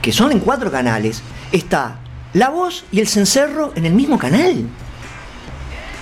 que 0.00 0.12
son 0.12 0.32
en 0.32 0.40
cuatro 0.40 0.70
canales, 0.70 1.22
está 1.52 1.98
la 2.32 2.50
voz 2.50 2.84
y 2.92 3.00
el 3.00 3.08
cencerro 3.08 3.72
en 3.74 3.86
el 3.86 3.94
mismo 3.94 4.18
canal. 4.18 4.66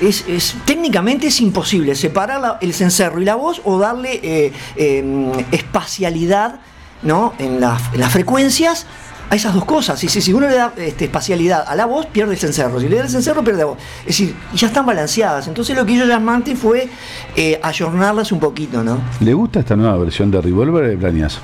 Es, 0.00 0.24
es- 0.28 0.56
técnicamente 0.64 1.28
es 1.28 1.40
imposible 1.40 1.94
separar 1.94 2.40
la- 2.40 2.58
el 2.60 2.74
cencerro 2.74 3.20
y 3.20 3.24
la 3.24 3.34
voz 3.36 3.60
o 3.64 3.78
darle 3.78 4.20
eh, 4.22 4.52
eh, 4.76 5.32
espacialidad 5.52 6.60
¿no? 7.02 7.34
en, 7.38 7.60
la- 7.60 7.78
en 7.92 8.00
las 8.00 8.12
frecuencias 8.12 8.86
a 9.30 9.36
esas 9.36 9.54
dos 9.54 9.64
cosas. 9.64 10.02
Y 10.04 10.08
si, 10.08 10.20
si 10.20 10.32
uno 10.32 10.46
le 10.48 10.54
da 10.54 10.72
este, 10.76 11.06
espacialidad 11.06 11.64
a 11.66 11.74
la 11.74 11.86
voz, 11.86 12.06
pierde 12.06 12.32
el 12.34 12.38
cencerro. 12.38 12.78
Si 12.80 12.88
le 12.88 12.96
da 12.96 13.02
el 13.04 13.08
cencerro, 13.08 13.42
pierde 13.42 13.60
la 13.60 13.66
voz. 13.66 13.78
Es 14.00 14.06
decir, 14.18 14.34
ya 14.54 14.66
están 14.66 14.84
balanceadas. 14.84 15.48
Entonces 15.48 15.74
lo 15.76 15.86
que 15.86 15.92
hizo 15.92 16.04
Yasmante 16.06 16.54
fue 16.56 16.88
eh, 17.34 17.58
ayornarlas 17.62 18.32
un 18.32 18.40
poquito, 18.40 18.82
¿no? 18.84 18.98
¿Le 19.20 19.32
gusta 19.32 19.60
esta 19.60 19.76
nueva 19.76 19.96
versión 19.96 20.30
de 20.30 20.40
Revolver 20.40 20.88
de 20.88 20.96
Brañas? 20.96 21.38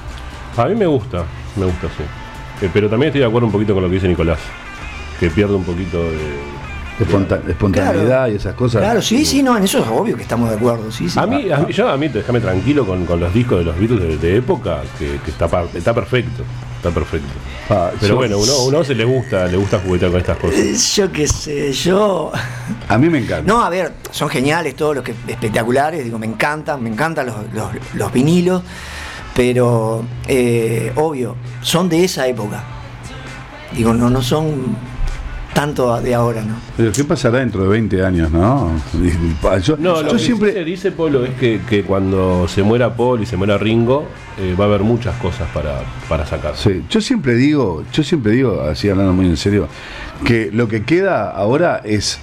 A 0.56 0.66
mí 0.66 0.74
me 0.74 0.86
gusta, 0.86 1.24
me 1.56 1.64
gusta, 1.66 1.86
sí. 1.96 2.02
Eh, 2.66 2.70
pero 2.72 2.90
también 2.90 3.08
estoy 3.08 3.20
de 3.22 3.26
acuerdo 3.26 3.46
un 3.46 3.52
poquito 3.52 3.72
con 3.72 3.82
lo 3.82 3.88
que 3.88 3.94
dice 3.94 4.08
Nicolás, 4.08 4.38
que 5.18 5.30
pierde 5.30 5.54
un 5.54 5.64
poquito 5.64 5.98
de... 6.02 6.59
Espontaneidad 7.04 8.04
Claro. 8.06 8.32
y 8.32 8.36
esas 8.36 8.54
cosas. 8.54 8.82
Claro, 8.82 9.00
sí, 9.02 9.24
sí, 9.24 9.42
no, 9.42 9.56
en 9.56 9.64
eso 9.64 9.78
es 9.78 9.88
obvio 9.88 10.16
que 10.16 10.22
estamos 10.22 10.50
de 10.50 10.56
acuerdo. 10.56 10.90
Sí, 10.92 11.08
sí. 11.08 11.18
A 11.18 11.26
mí, 11.26 11.50
a 11.50 11.58
mí- 11.58 11.72
yo 11.72 11.88
a 11.88 11.96
mí 11.96 12.08
déjame 12.08 12.40
tranquilo 12.40 12.86
con, 12.86 13.06
con 13.06 13.18
los 13.20 13.32
discos 13.32 13.58
de 13.58 13.64
los 13.64 13.78
Beatles 13.78 14.00
de, 14.00 14.16
de 14.18 14.36
época, 14.36 14.80
que, 14.98 15.18
que 15.24 15.30
está, 15.30 15.48
perfecto, 15.48 16.42
está 16.76 16.90
perfecto. 16.90 17.28
Ah, 17.70 17.90
Pero 18.00 18.08
yo- 18.14 18.16
bueno, 18.16 18.38
uno, 18.38 18.52
uno 18.64 18.84
se 18.84 18.94
le 18.94 19.04
gusta, 19.04 19.46
le 19.46 19.56
gusta 19.56 19.78
juguetear 19.78 20.10
con 20.10 20.20
estas 20.20 20.38
cosas. 20.38 20.58
Eh, 20.58 20.74
Yo 20.96 21.12
qué 21.12 21.26
sé, 21.28 21.72
yo. 21.72 22.32
A 22.88 22.98
mí 22.98 23.08
me 23.08 23.18
encanta. 23.18 23.44
No, 23.50 23.62
a 23.62 23.70
ver, 23.70 23.92
son 24.10 24.28
geniales 24.28 24.74
todos 24.76 24.94
los 24.96 25.04
que 25.04 25.14
espectaculares, 25.28 26.04
digo, 26.04 26.18
me 26.18 26.26
encantan, 26.26 26.82
me 26.82 26.88
encantan 26.90 27.26
los, 27.26 27.36
los- 27.54 27.70
los 27.94 28.12
vinilos, 28.12 28.62
pero 29.34 30.04
eh, 30.26 30.92
obvio, 30.96 31.36
son 31.62 31.88
de 31.88 32.04
esa 32.04 32.26
época. 32.26 32.62
Digo, 33.72 33.94
no, 33.94 34.10
no 34.10 34.20
son 34.20 34.76
tanto 35.54 36.00
de 36.00 36.14
ahora, 36.14 36.42
¿no? 36.42 36.54
Pero 36.76 36.92
¿qué 36.92 37.04
pasará 37.04 37.38
dentro 37.40 37.62
de 37.62 37.68
20 37.68 38.04
años, 38.04 38.30
no? 38.30 38.70
Yo, 39.62 39.76
No, 39.78 40.00
lo 40.02 40.02
yo 40.02 40.12
que 40.12 40.18
siempre. 40.18 40.52
siempre 40.52 40.64
dice 40.64 40.92
Polo 40.92 41.24
es 41.24 41.34
que, 41.34 41.60
que 41.68 41.82
cuando 41.82 42.46
se 42.48 42.62
muera 42.62 42.94
Paul 42.94 43.22
y 43.22 43.26
se 43.26 43.36
muera 43.36 43.58
Ringo, 43.58 44.06
eh, 44.38 44.54
va 44.58 44.64
a 44.64 44.68
haber 44.68 44.82
muchas 44.82 45.16
cosas 45.16 45.48
para, 45.52 45.80
para 46.08 46.24
sacar. 46.24 46.56
Sí, 46.56 46.84
yo 46.88 47.00
siempre 47.00 47.34
digo, 47.34 47.82
yo 47.92 48.02
siempre 48.02 48.32
digo, 48.32 48.62
así 48.62 48.88
hablando 48.88 49.12
muy 49.12 49.26
en 49.26 49.36
serio, 49.36 49.66
que 50.24 50.50
lo 50.52 50.68
que 50.68 50.84
queda 50.84 51.30
ahora 51.30 51.80
es 51.84 52.18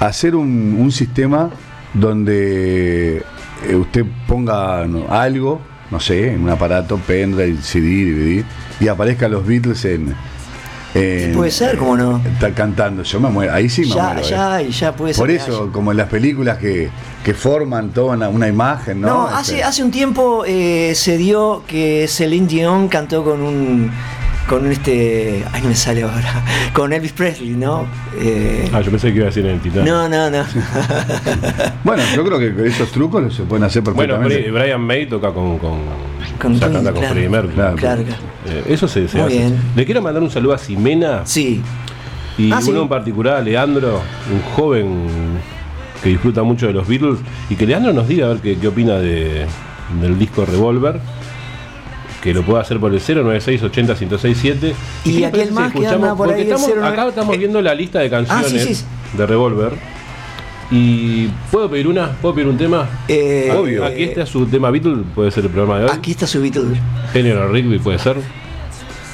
hacer 0.00 0.34
un, 0.34 0.76
un 0.78 0.90
sistema 0.90 1.50
donde 1.94 3.22
eh, 3.68 3.74
usted 3.76 4.04
ponga 4.26 4.82
algo, 5.08 5.60
no 5.90 6.00
sé, 6.00 6.32
en 6.34 6.42
un 6.42 6.50
aparato, 6.50 6.98
pendrive, 6.98 7.58
CD, 7.62 7.86
DVD, 8.12 8.44
y 8.80 8.88
aparezcan 8.88 9.30
los 9.30 9.46
Beatles 9.46 9.84
en. 9.84 10.14
En- 10.94 11.32
Puede 11.34 11.50
ser, 11.50 11.76
¿cómo 11.78 11.96
no? 11.96 12.20
Está 12.24 12.50
cantando, 12.52 13.02
yo 13.02 13.20
me 13.20 13.28
muero, 13.30 13.52
ahí 13.54 13.68
sí 13.68 13.82
me 13.82 13.88
Ya, 13.88 14.04
muero. 14.12 14.20
eh. 14.20 14.24
ya, 14.30 14.62
y 14.62 14.70
ya 14.70 14.94
puede 14.94 15.14
ser. 15.14 15.22
Por 15.22 15.30
eso, 15.30 15.62
haya. 15.64 15.72
como 15.72 15.90
en 15.90 15.96
las 15.96 16.08
películas 16.08 16.58
que, 16.58 16.90
que 17.24 17.34
forman 17.34 17.90
toda 17.90 18.14
una, 18.16 18.28
una 18.28 18.48
imagen, 18.48 19.00
¿no? 19.00 19.08
No, 19.08 19.26
Este, 19.26 19.38
hace, 19.38 19.62
hace 19.64 19.82
un 19.84 19.90
tiempo 19.90 20.44
eh, 20.46 20.92
se 20.94 21.16
dio 21.16 21.62
que 21.66 22.06
Celine 22.08 22.46
Dion 22.46 22.88
cantó 22.88 23.24
con 23.24 23.40
un. 23.42 23.90
con 24.48 24.66
un 24.66 24.72
este. 24.72 25.44
Ay, 25.52 25.62
no 25.62 25.68
me 25.68 25.74
sale 25.76 26.02
ahora. 26.02 26.42
Con 26.74 26.92
Elvis 26.92 27.12
Presley, 27.12 27.50
¿no? 27.50 27.86
Eh, 28.18 28.68
Ah, 28.72 28.80
yo 28.80 28.90
pensé 28.90 29.08
que 29.12 29.16
iba 29.16 29.24
a 29.24 29.28
decir 29.28 29.44
en 29.46 29.52
el 29.52 29.60
Titán. 29.60 29.84
no, 29.84 30.08
no, 30.08 30.30
no. 30.30 30.44
Bueno, 31.84 32.02
yo 32.14 32.24
creo 32.24 32.38
que 32.38 32.66
esos 32.66 32.90
trucos 32.90 33.34
se 33.34 33.42
pueden 33.44 33.64
hacer 33.64 33.82
Bueno, 33.82 34.14
perfectamente. 34.18 34.50
Bri- 34.50 34.52
Brian 34.52 34.80
May 34.80 35.06
toca 35.06 35.32
con, 35.32 35.58
con, 35.58 35.78
Con 36.42 36.54
o 36.54 36.58
sea, 36.58 36.68
Queen, 36.68 36.84
canta 36.84 36.92
con 36.92 37.00
claro. 37.02 37.30
Mercury. 37.30 37.76
Claro. 37.76 38.02
Eh, 38.46 38.64
eso 38.68 38.88
se, 38.88 39.06
se 39.08 39.16
Muy 39.18 39.26
hace. 39.28 39.38
bien. 39.38 39.56
Le 39.76 39.84
quiero 39.86 40.02
mandar 40.02 40.22
un 40.22 40.30
saludo 40.30 40.54
a 40.54 40.58
Ximena 40.58 41.22
Sí. 41.24 41.62
y 42.36 42.50
Ah, 42.50 42.56
uno 42.62 42.62
sí. 42.78 42.82
en 42.82 42.88
particular, 42.88 43.36
a 43.36 43.40
Leandro, 43.40 44.00
un 44.32 44.42
joven 44.56 45.06
que 46.02 46.08
disfruta 46.08 46.42
mucho 46.42 46.66
de 46.66 46.72
los 46.72 46.88
Beatles. 46.88 47.20
Y 47.48 47.54
que 47.54 47.66
Leandro 47.66 47.92
nos 47.92 48.08
diga 48.08 48.26
a 48.26 48.30
ver 48.30 48.38
qué, 48.38 48.58
qué 48.58 48.66
opina 48.68 48.98
de, 48.98 49.46
del 50.00 50.18
disco 50.18 50.44
Revolver. 50.44 51.00
Que 52.22 52.32
lo 52.32 52.42
pueda 52.42 52.60
hacer 52.62 52.78
por 52.78 52.92
el 52.94 53.00
09680 53.00 53.94
1067 53.94 54.74
Y 55.04 55.18
qué 55.18 55.26
aquel 55.26 55.50
más 55.52 55.72
que 55.72 55.86
anda 55.86 56.14
por 56.14 56.32
ahí, 56.32 56.42
estamos- 56.42 56.68
09. 56.72 56.86
acá 56.86 57.08
estamos 57.08 57.36
viendo 57.36 57.60
la 57.60 57.74
lista 57.74 57.98
de 57.98 58.10
canciones 58.10 58.46
Ah, 58.46 58.64
sí, 58.64 58.74
sí. 58.76 58.84
de 59.16 59.26
Revolver. 59.26 59.72
Y 60.74 61.28
puedo 61.50 61.70
pedir 61.70 61.86
una, 61.86 62.12
puedo 62.12 62.34
pedir 62.34 62.48
un 62.48 62.56
tema. 62.56 62.88
Eh, 63.06 63.52
Obvio. 63.54 63.84
Aquí 63.84 64.04
está 64.04 64.24
su 64.24 64.46
tema 64.46 64.70
Beatles, 64.70 65.04
puede 65.14 65.30
ser 65.30 65.44
el 65.44 65.50
programa 65.50 65.78
de 65.78 65.84
hoy. 65.84 65.90
Aquí 65.92 66.12
está 66.12 66.26
su 66.26 66.40
Beatle. 66.40 66.80
Eleanor 67.12 67.52
Rigby 67.52 67.78
puede 67.78 67.98
ser. 67.98 68.16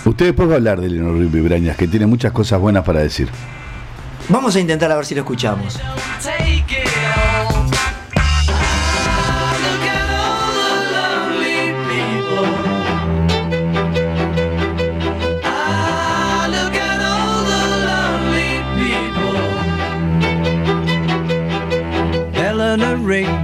Usted 0.04 0.26
después 0.26 0.48
va 0.48 0.52
a 0.52 0.56
hablar 0.58 0.80
de 0.80 0.88
Leonor 0.88 1.18
Rigby 1.18 1.40
Brañas, 1.40 1.76
que 1.76 1.88
tiene 1.88 2.06
muchas 2.06 2.30
cosas 2.30 2.60
buenas 2.60 2.84
para 2.84 3.00
decir. 3.00 3.28
Vamos 4.28 4.54
a 4.54 4.60
intentar 4.60 4.92
a 4.92 4.96
ver 4.96 5.04
si 5.04 5.16
lo 5.16 5.22
escuchamos. 5.22 5.80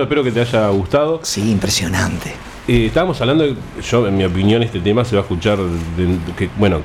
Espero 0.00 0.24
que 0.24 0.32
te 0.32 0.40
haya 0.40 0.68
gustado. 0.68 1.20
Sí, 1.22 1.50
impresionante. 1.50 2.32
Eh, 2.66 2.86
estábamos 2.86 3.20
hablando, 3.20 3.44
de- 3.44 3.56
yo 3.90 4.06
en 4.06 4.16
mi 4.16 4.24
opinión 4.24 4.62
este 4.62 4.80
tema 4.80 5.04
se 5.04 5.16
va 5.16 5.20
a 5.20 5.24
escuchar, 5.24 5.58
de- 5.58 6.16
que, 6.36 6.48
bueno, 6.56 6.80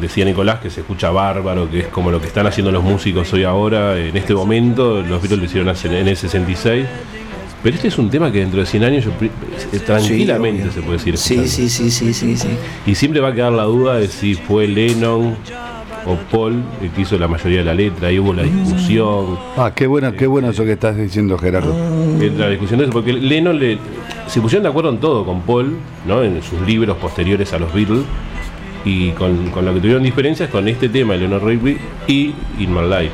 decía 0.00 0.24
Nicolás 0.24 0.58
que 0.58 0.70
se 0.70 0.80
escucha 0.80 1.10
bárbaro, 1.10 1.70
que 1.70 1.80
es 1.80 1.86
como 1.88 2.10
lo 2.10 2.20
que 2.20 2.26
están 2.26 2.46
haciendo 2.46 2.72
los 2.72 2.82
músicos 2.82 3.30
hoy 3.34 3.44
ahora, 3.44 3.96
en 3.98 4.16
este 4.16 4.34
momento, 4.34 5.02
los 5.02 5.20
Beatles 5.20 5.38
lo 5.38 5.44
hicieron 5.44 5.68
hace- 5.68 6.00
en 6.00 6.08
el 6.08 6.16
66, 6.16 6.86
pero 7.62 7.76
este 7.76 7.88
es 7.88 7.98
un 7.98 8.08
tema 8.08 8.32
que 8.32 8.38
dentro 8.38 8.60
de 8.60 8.66
100 8.66 8.84
años 8.84 9.04
yo 9.04 9.10
eh, 9.20 9.78
tranquilamente 9.84 10.70
se 10.70 10.80
puede 10.80 10.96
decir. 10.96 11.18
Sí, 11.18 11.46
sí, 11.46 11.68
sí, 11.68 11.90
sí, 11.90 12.14
sí, 12.14 12.36
sí. 12.36 12.48
Y 12.86 12.94
siempre 12.94 13.20
va 13.20 13.28
a 13.28 13.34
quedar 13.34 13.52
la 13.52 13.64
duda 13.64 13.96
de 13.98 14.08
si 14.08 14.34
fue 14.34 14.66
Lennon 14.66 15.36
o 16.08 16.16
Paul 16.30 16.62
el 16.82 16.90
que 16.90 17.02
hizo 17.02 17.18
la 17.18 17.28
mayoría 17.28 17.58
de 17.58 17.64
la 17.64 17.74
letra, 17.74 18.08
ahí 18.08 18.18
hubo 18.18 18.32
la 18.32 18.42
discusión. 18.42 19.38
Ah, 19.56 19.72
qué 19.74 19.86
bueno, 19.86 20.12
qué 20.12 20.26
bueno 20.26 20.50
eso 20.50 20.64
que 20.64 20.72
estás 20.72 20.96
diciendo, 20.96 21.36
Gerardo. 21.38 21.74
La 22.36 22.48
discusión 22.48 22.78
de 22.78 22.86
eso, 22.86 22.92
porque 22.92 23.12
Lennon 23.12 23.58
le, 23.58 23.78
se 24.26 24.40
pusieron 24.40 24.62
de 24.62 24.70
acuerdo 24.70 24.90
en 24.90 24.98
todo 24.98 25.24
con 25.24 25.42
Paul, 25.42 25.76
¿no? 26.06 26.22
en 26.22 26.42
sus 26.42 26.60
libros 26.62 26.96
posteriores 26.96 27.52
a 27.52 27.58
los 27.58 27.72
Beatles, 27.72 28.04
y 28.84 29.10
con, 29.10 29.50
con 29.50 29.66
lo 29.66 29.74
que 29.74 29.80
tuvieron 29.80 30.02
diferencias 30.02 30.48
con 30.48 30.66
este 30.66 30.88
tema, 30.88 31.14
Leonard 31.14 31.44
Rigby 31.44 31.76
y 32.06 32.34
In 32.58 32.72
My 32.72 32.88
Life. 32.88 33.12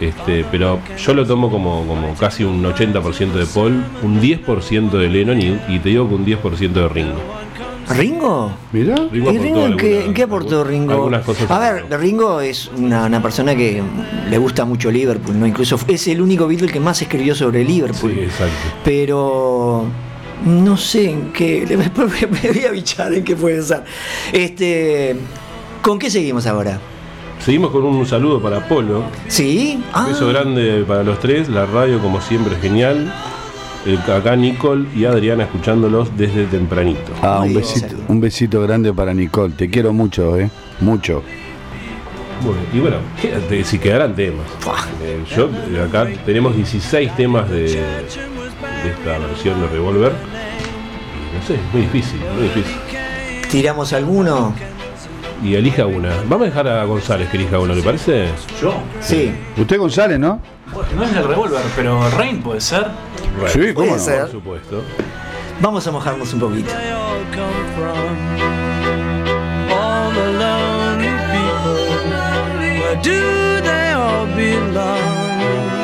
Este, 0.00 0.44
pero 0.50 0.80
yo 0.98 1.14
lo 1.14 1.24
tomo 1.24 1.50
como, 1.50 1.86
como 1.86 2.14
casi 2.14 2.44
un 2.44 2.62
80% 2.62 3.32
de 3.32 3.46
Paul, 3.46 3.82
un 4.02 4.20
10% 4.20 4.90
de 4.90 5.08
Lennon 5.08 5.40
y, 5.40 5.58
y 5.68 5.78
te 5.78 5.90
digo 5.90 6.08
que 6.08 6.14
un 6.14 6.26
10% 6.26 6.72
de 6.72 6.88
Ringo. 6.88 7.45
¿Ringo? 7.88 8.52
Mira. 8.72 8.96
Ringo 9.12 9.30
¿Y 9.32 9.38
Ringo 9.38 9.66
en 9.66 9.76
qué, 9.76 9.86
alguna- 9.86 10.04
en 10.06 10.14
qué 10.14 10.22
aportó 10.24 10.64
Ringo? 10.64 10.92
Algunas 10.92 11.24
cosas. 11.24 11.50
A 11.50 11.58
ver, 11.58 11.86
Ringo 12.00 12.40
es 12.40 12.68
una, 12.76 13.04
una 13.06 13.22
persona 13.22 13.54
que 13.54 13.82
le 14.28 14.38
gusta 14.38 14.64
mucho 14.64 14.90
Liverpool, 14.90 15.38
¿no? 15.38 15.46
Incluso 15.46 15.78
es 15.86 16.08
el 16.08 16.20
único 16.20 16.46
Beatle 16.48 16.68
que 16.68 16.80
más 16.80 17.00
escribió 17.02 17.34
sobre 17.34 17.62
Liverpool. 17.64 18.12
Sí, 18.14 18.20
exacto. 18.20 18.54
Pero 18.84 19.84
no 20.44 20.76
sé 20.76 21.10
en 21.10 21.32
qué. 21.32 21.64
Después 21.66 22.12
me 22.30 22.50
voy 22.52 22.64
a 22.64 22.70
bichar 22.72 23.12
en 23.14 23.24
qué 23.24 23.36
puede 23.36 23.62
ser. 23.62 23.84
Este. 24.32 25.16
¿Con 25.82 25.98
qué 25.98 26.10
seguimos 26.10 26.46
ahora? 26.46 26.80
Seguimos 27.38 27.70
con 27.70 27.84
un 27.84 28.04
saludo 28.06 28.40
para 28.42 28.66
Polo. 28.66 29.04
¿Sí? 29.28 29.80
Ah, 29.92 30.06
Beso 30.08 30.26
grande 30.28 30.84
para 30.88 31.04
los 31.04 31.20
tres, 31.20 31.48
la 31.48 31.66
radio 31.66 32.00
como 32.00 32.20
siempre 32.20 32.54
es 32.56 32.60
genial. 32.60 33.12
Acá 33.94 34.34
Nicole 34.34 34.86
y 34.94 35.04
Adriana 35.04 35.44
escuchándolos 35.44 36.16
desde 36.16 36.46
tempranito. 36.46 37.12
Ah, 37.22 37.40
un 37.44 37.54
besito, 37.54 37.96
un 38.08 38.20
besito 38.20 38.60
grande 38.62 38.92
para 38.92 39.14
Nicole. 39.14 39.54
Te 39.54 39.70
quiero 39.70 39.92
mucho, 39.92 40.36
eh. 40.38 40.50
Mucho. 40.80 41.22
Bueno, 42.42 42.58
y 42.72 42.80
bueno, 42.80 42.96
quédate, 43.20 43.64
si 43.64 43.78
quedarán 43.78 44.14
temas. 44.14 44.46
Eh, 45.02 45.22
yo 45.34 45.48
eh, 45.70 45.82
acá 45.82 46.06
tenemos 46.24 46.54
16 46.56 47.14
temas 47.16 47.48
de, 47.48 47.62
de 47.62 48.90
esta 48.90 49.18
versión 49.18 49.60
de 49.60 49.68
Revolver. 49.68 50.12
No 50.12 51.46
sé, 51.46 51.54
es 51.54 51.72
muy 51.72 51.82
difícil, 51.82 52.20
muy 52.34 52.44
difícil. 52.44 52.76
¿Tiramos 53.50 53.92
alguno? 53.92 54.52
Y 55.42 55.54
elija 55.54 55.86
una. 55.86 56.10
Vamos 56.28 56.42
a 56.42 56.44
dejar 56.46 56.68
a 56.68 56.84
González 56.84 57.28
que 57.28 57.36
elija 57.36 57.58
uno, 57.58 57.74
¿le 57.74 57.82
parece? 57.82 58.28
Yo. 58.60 58.74
Sí. 59.00 59.32
Usted 59.56 59.78
González, 59.78 60.18
¿no? 60.18 60.40
Bueno, 60.72 60.88
no 60.96 61.04
es 61.04 61.12
el 61.14 61.28
revólver, 61.28 61.62
pero 61.76 62.10
Rain 62.10 62.42
puede 62.42 62.60
ser. 62.60 62.86
Sí, 63.48 63.74
cómo 63.74 63.92
no. 63.92 63.98
ser. 63.98 64.22
Por 64.22 64.30
supuesto. 64.30 64.82
Vamos 65.60 65.86
a 65.86 65.92
mojarnos 65.92 66.32
un 66.34 66.40
poquito. 66.40 66.70
all 72.88 73.02
do 73.02 73.60
they 73.60 73.92
belong? 74.36 75.75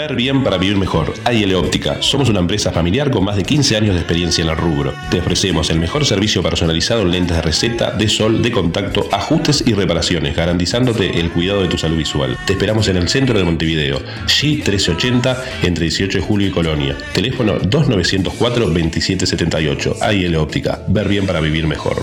Ver 0.00 0.16
bien 0.16 0.42
para 0.42 0.56
vivir 0.56 0.78
mejor. 0.78 1.12
AIL 1.26 1.54
Óptica. 1.56 2.00
Somos 2.00 2.30
una 2.30 2.40
empresa 2.40 2.72
familiar 2.72 3.10
con 3.10 3.22
más 3.22 3.36
de 3.36 3.42
15 3.42 3.76
años 3.76 3.94
de 3.94 4.00
experiencia 4.00 4.42
en 4.42 4.48
el 4.48 4.56
rubro. 4.56 4.94
Te 5.10 5.20
ofrecemos 5.20 5.68
el 5.68 5.78
mejor 5.78 6.06
servicio 6.06 6.42
personalizado 6.42 7.02
en 7.02 7.10
lentes 7.10 7.36
de 7.36 7.42
receta, 7.42 7.90
de 7.90 8.08
sol, 8.08 8.40
de 8.40 8.50
contacto, 8.50 9.06
ajustes 9.12 9.62
y 9.66 9.74
reparaciones, 9.74 10.34
garantizándote 10.34 11.20
el 11.20 11.30
cuidado 11.30 11.60
de 11.60 11.68
tu 11.68 11.76
salud 11.76 11.98
visual. 11.98 12.38
Te 12.46 12.54
esperamos 12.54 12.88
en 12.88 12.96
el 12.96 13.10
centro 13.10 13.36
de 13.36 13.44
Montevideo, 13.44 13.98
G1380, 14.24 15.36
entre 15.64 15.84
18 15.84 16.16
de 16.16 16.24
julio 16.24 16.48
y 16.48 16.50
Colonia. 16.50 16.96
Teléfono 17.12 17.60
2904-2778. 17.60 19.96
AIL 20.00 20.34
Óptica. 20.36 20.80
Ver 20.88 21.08
bien 21.08 21.26
para 21.26 21.40
vivir 21.40 21.66
mejor. 21.66 22.02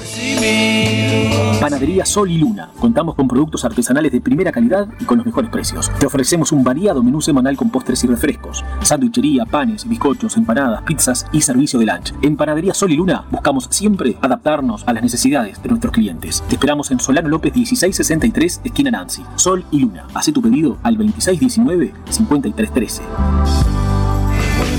Panadería 1.59 2.05
Sol 2.05 2.29
y 2.29 2.37
Luna. 2.37 2.69
Contamos 2.79 3.15
con 3.15 3.27
productos 3.27 3.65
artesanales 3.65 4.11
de 4.11 4.21
primera 4.21 4.51
calidad 4.51 4.87
y 4.99 5.05
con 5.05 5.17
los 5.17 5.25
mejores 5.25 5.49
precios. 5.49 5.89
Te 5.99 6.05
ofrecemos 6.05 6.51
un 6.51 6.63
variado 6.63 7.01
menú 7.01 7.21
semanal 7.21 7.57
con 7.57 7.71
y 8.03 8.07
refrescos, 8.07 8.63
sándwichería, 8.81 9.45
panes, 9.45 9.87
bizcochos, 9.87 10.37
empanadas, 10.37 10.81
pizzas 10.83 11.25
y 11.31 11.41
servicio 11.41 11.79
de 11.79 11.85
lunch. 11.85 12.13
En 12.21 12.35
Panadería 12.35 12.73
Sol 12.73 12.91
y 12.91 12.97
Luna 12.97 13.25
buscamos 13.31 13.67
siempre 13.69 14.17
adaptarnos 14.21 14.83
a 14.87 14.93
las 14.93 15.03
necesidades 15.03 15.61
de 15.61 15.69
nuestros 15.69 15.93
clientes. 15.93 16.43
Te 16.47 16.55
esperamos 16.55 16.91
en 16.91 16.99
Solano 16.99 17.29
López 17.29 17.55
1663, 17.55 18.61
esquina 18.63 18.91
Nancy. 18.91 19.23
Sol 19.35 19.65
y 19.71 19.79
Luna. 19.79 20.07
Haz 20.13 20.27
tu 20.33 20.41
pedido 20.41 20.77
al 20.83 20.97
2619-5313. 20.97 23.01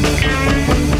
The 0.00 0.97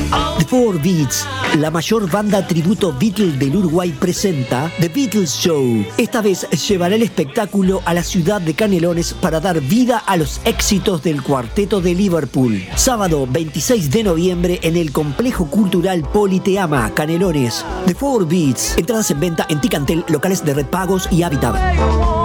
Four 0.48 0.80
Beats, 0.80 1.26
la 1.58 1.70
mayor 1.70 2.10
banda 2.10 2.46
tributo 2.46 2.94
Beatle 2.98 3.32
del 3.32 3.54
Uruguay, 3.54 3.94
presenta 4.00 4.72
The 4.80 4.88
Beatles 4.88 5.34
Show. 5.34 5.84
Esta 5.98 6.22
vez 6.22 6.48
llevará 6.66 6.94
el 6.94 7.02
espectáculo 7.02 7.82
a 7.84 7.92
la 7.92 8.02
ciudad 8.02 8.40
de 8.40 8.54
Canelones 8.54 9.12
para 9.12 9.40
dar 9.40 9.60
vida 9.60 9.98
a 9.98 10.16
los 10.16 10.40
éxitos 10.46 11.02
del 11.02 11.22
cuarteto 11.22 11.82
de 11.82 11.94
Liverpool. 11.94 12.64
Sábado 12.76 13.28
26 13.30 13.90
de 13.90 14.04
noviembre 14.04 14.58
en 14.62 14.78
el 14.78 14.90
Complejo 14.90 15.50
Cultural 15.50 16.02
Politeama, 16.02 16.94
Canelones. 16.94 17.62
The 17.84 17.94
Four 17.94 18.26
Beats, 18.26 18.78
entradas 18.78 19.10
en 19.10 19.20
venta 19.20 19.46
en 19.50 19.60
Ticantel, 19.60 20.02
locales 20.08 20.42
de 20.46 20.54
Red 20.54 20.66
Pagos 20.68 21.08
y 21.12 21.24
Habitat. 21.24 22.17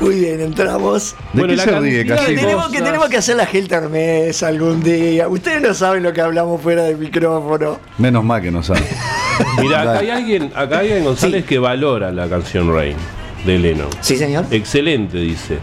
Muy 0.00 0.20
bien, 0.20 0.40
entramos. 0.40 1.14
¿De 1.32 1.46
qué 1.46 1.56
se 1.56 1.80
ríe, 1.80 2.04
tenemos, 2.04 2.68
que, 2.68 2.82
tenemos 2.82 3.08
que 3.08 3.16
hacer 3.16 3.36
la 3.36 3.46
Gelter 3.46 3.88
Mes 3.88 4.42
algún 4.42 4.82
día. 4.82 5.28
Ustedes 5.28 5.62
no 5.62 5.72
saben 5.74 6.02
lo 6.02 6.12
que 6.12 6.20
hablamos 6.20 6.60
fuera 6.60 6.84
del 6.84 6.98
micrófono. 6.98 7.78
Menos 7.98 8.24
mal 8.24 8.42
que 8.42 8.50
no 8.50 8.62
sabe. 8.62 8.82
Mira, 9.60 9.82
acá 9.82 9.98
hay 10.00 10.10
alguien, 10.10 10.52
acá 10.54 10.78
hay 10.78 10.88
alguien 10.88 11.04
González 11.04 11.44
que 11.44 11.58
valora 11.58 12.12
la 12.12 12.28
canción 12.28 12.74
Rain 12.74 12.96
de 13.44 13.58
Leno. 13.58 13.86
Sí, 14.00 14.16
señor. 14.16 14.44
Excelente, 14.50 15.18
dice. 15.18 15.58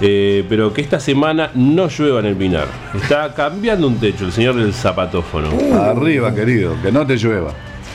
Eh, 0.00 0.44
pero 0.48 0.72
que 0.72 0.80
esta 0.80 0.98
semana 0.98 1.50
no 1.54 1.88
llueva 1.88 2.20
en 2.20 2.26
el 2.26 2.36
Pinar. 2.36 2.66
Está 2.94 3.32
cambiando 3.34 3.86
un 3.86 3.98
techo 3.98 4.24
el 4.24 4.32
señor 4.32 4.56
del 4.56 4.72
zapatófono. 4.74 5.48
Arriba, 5.80 6.34
querido, 6.34 6.76
que 6.82 6.90
no 6.90 7.06
te 7.06 7.16
llueva. 7.16 7.52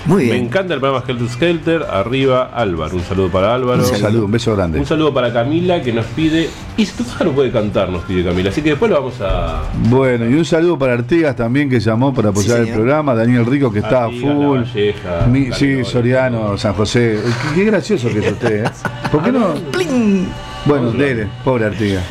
Muy 0.09 0.25
Me 0.25 0.37
encanta 0.37 0.73
el 0.73 0.79
programa 0.79 1.05
Helter 1.07 1.29
Skelter. 1.29 1.83
Arriba, 1.83 2.49
Álvaro. 2.53 2.95
Un 2.95 3.03
saludo 3.03 3.29
para 3.29 3.53
Álvaro. 3.53 3.83
Un 3.87 3.95
saludo, 3.95 4.25
un 4.25 4.31
beso 4.31 4.55
grande. 4.55 4.79
Un 4.79 4.85
saludo 4.87 5.13
para 5.13 5.31
Camila 5.31 5.83
que 5.83 5.93
nos 5.93 6.05
pide. 6.07 6.49
Y 6.77 6.85
si 6.87 6.97
tu 6.97 7.03
pájaro 7.03 7.31
puede 7.31 7.51
cantar, 7.51 7.89
nos 7.89 8.03
pide 8.05 8.23
Camila. 8.23 8.49
Así 8.49 8.63
que 8.63 8.69
después 8.71 8.89
lo 8.89 8.97
vamos 8.97 9.21
a. 9.21 9.61
Bueno, 9.87 10.27
y 10.27 10.33
un 10.33 10.45
saludo 10.45 10.79
para 10.79 10.93
Artigas 10.93 11.35
también 11.35 11.69
que 11.69 11.79
llamó 11.79 12.11
para 12.11 12.29
apoyar 12.29 12.61
el 12.61 12.69
programa, 12.69 13.13
Daniel 13.13 13.45
Rico 13.45 13.71
que 13.71 13.79
está 13.79 14.05
a 14.05 14.09
full. 14.09 14.59
Valleja, 14.61 15.27
Mi- 15.29 15.51
sí. 15.51 15.83
Soriano, 15.85 16.57
San 16.57 16.73
José. 16.73 17.19
Qué, 17.53 17.55
qué 17.61 17.65
gracioso 17.65 18.09
que 18.09 18.19
es 18.19 18.31
usted, 18.31 18.65
¿eh? 18.65 18.69
¿Por 19.11 19.21
qué 19.23 19.31
no? 19.31 19.53
Bueno, 20.65 20.91
dele, 20.91 21.27
pobre 21.43 21.65
Artigas. 21.65 22.03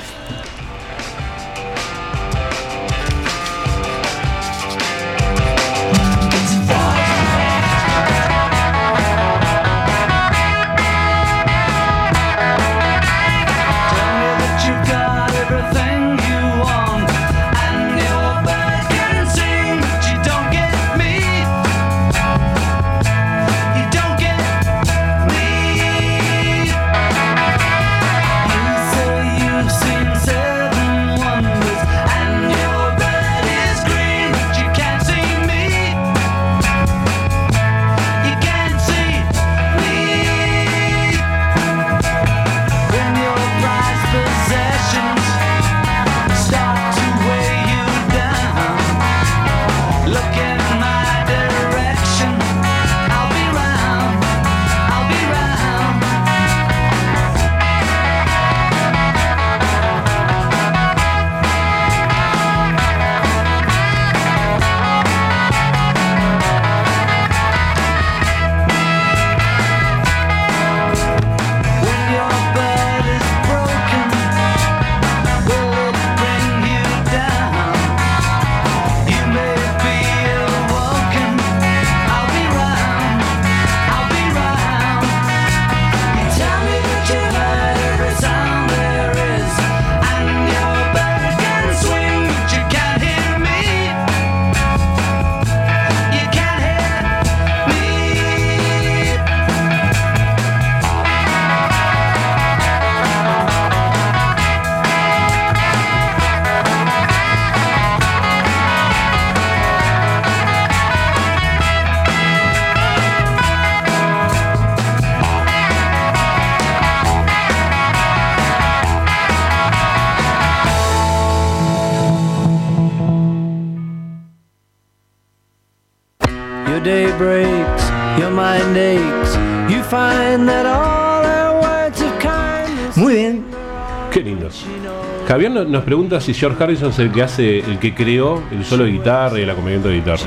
Javier 135.28 135.50
no- 135.50 135.64
nos 135.64 135.84
pregunta 135.84 136.20
si 136.22 136.32
George 136.32 136.62
Harrison 136.62 136.88
es 136.90 136.98
el 136.98 137.12
que 137.12 137.22
hace, 137.22 137.58
el 137.58 137.78
que 137.78 137.94
creó 137.94 138.42
el 138.50 138.64
solo 138.64 138.84
de 138.84 138.92
guitarra 138.92 139.38
y 139.38 139.42
el 139.42 139.50
acompañamiento 139.50 139.88
de 139.90 139.96
guitarra. 139.96 140.22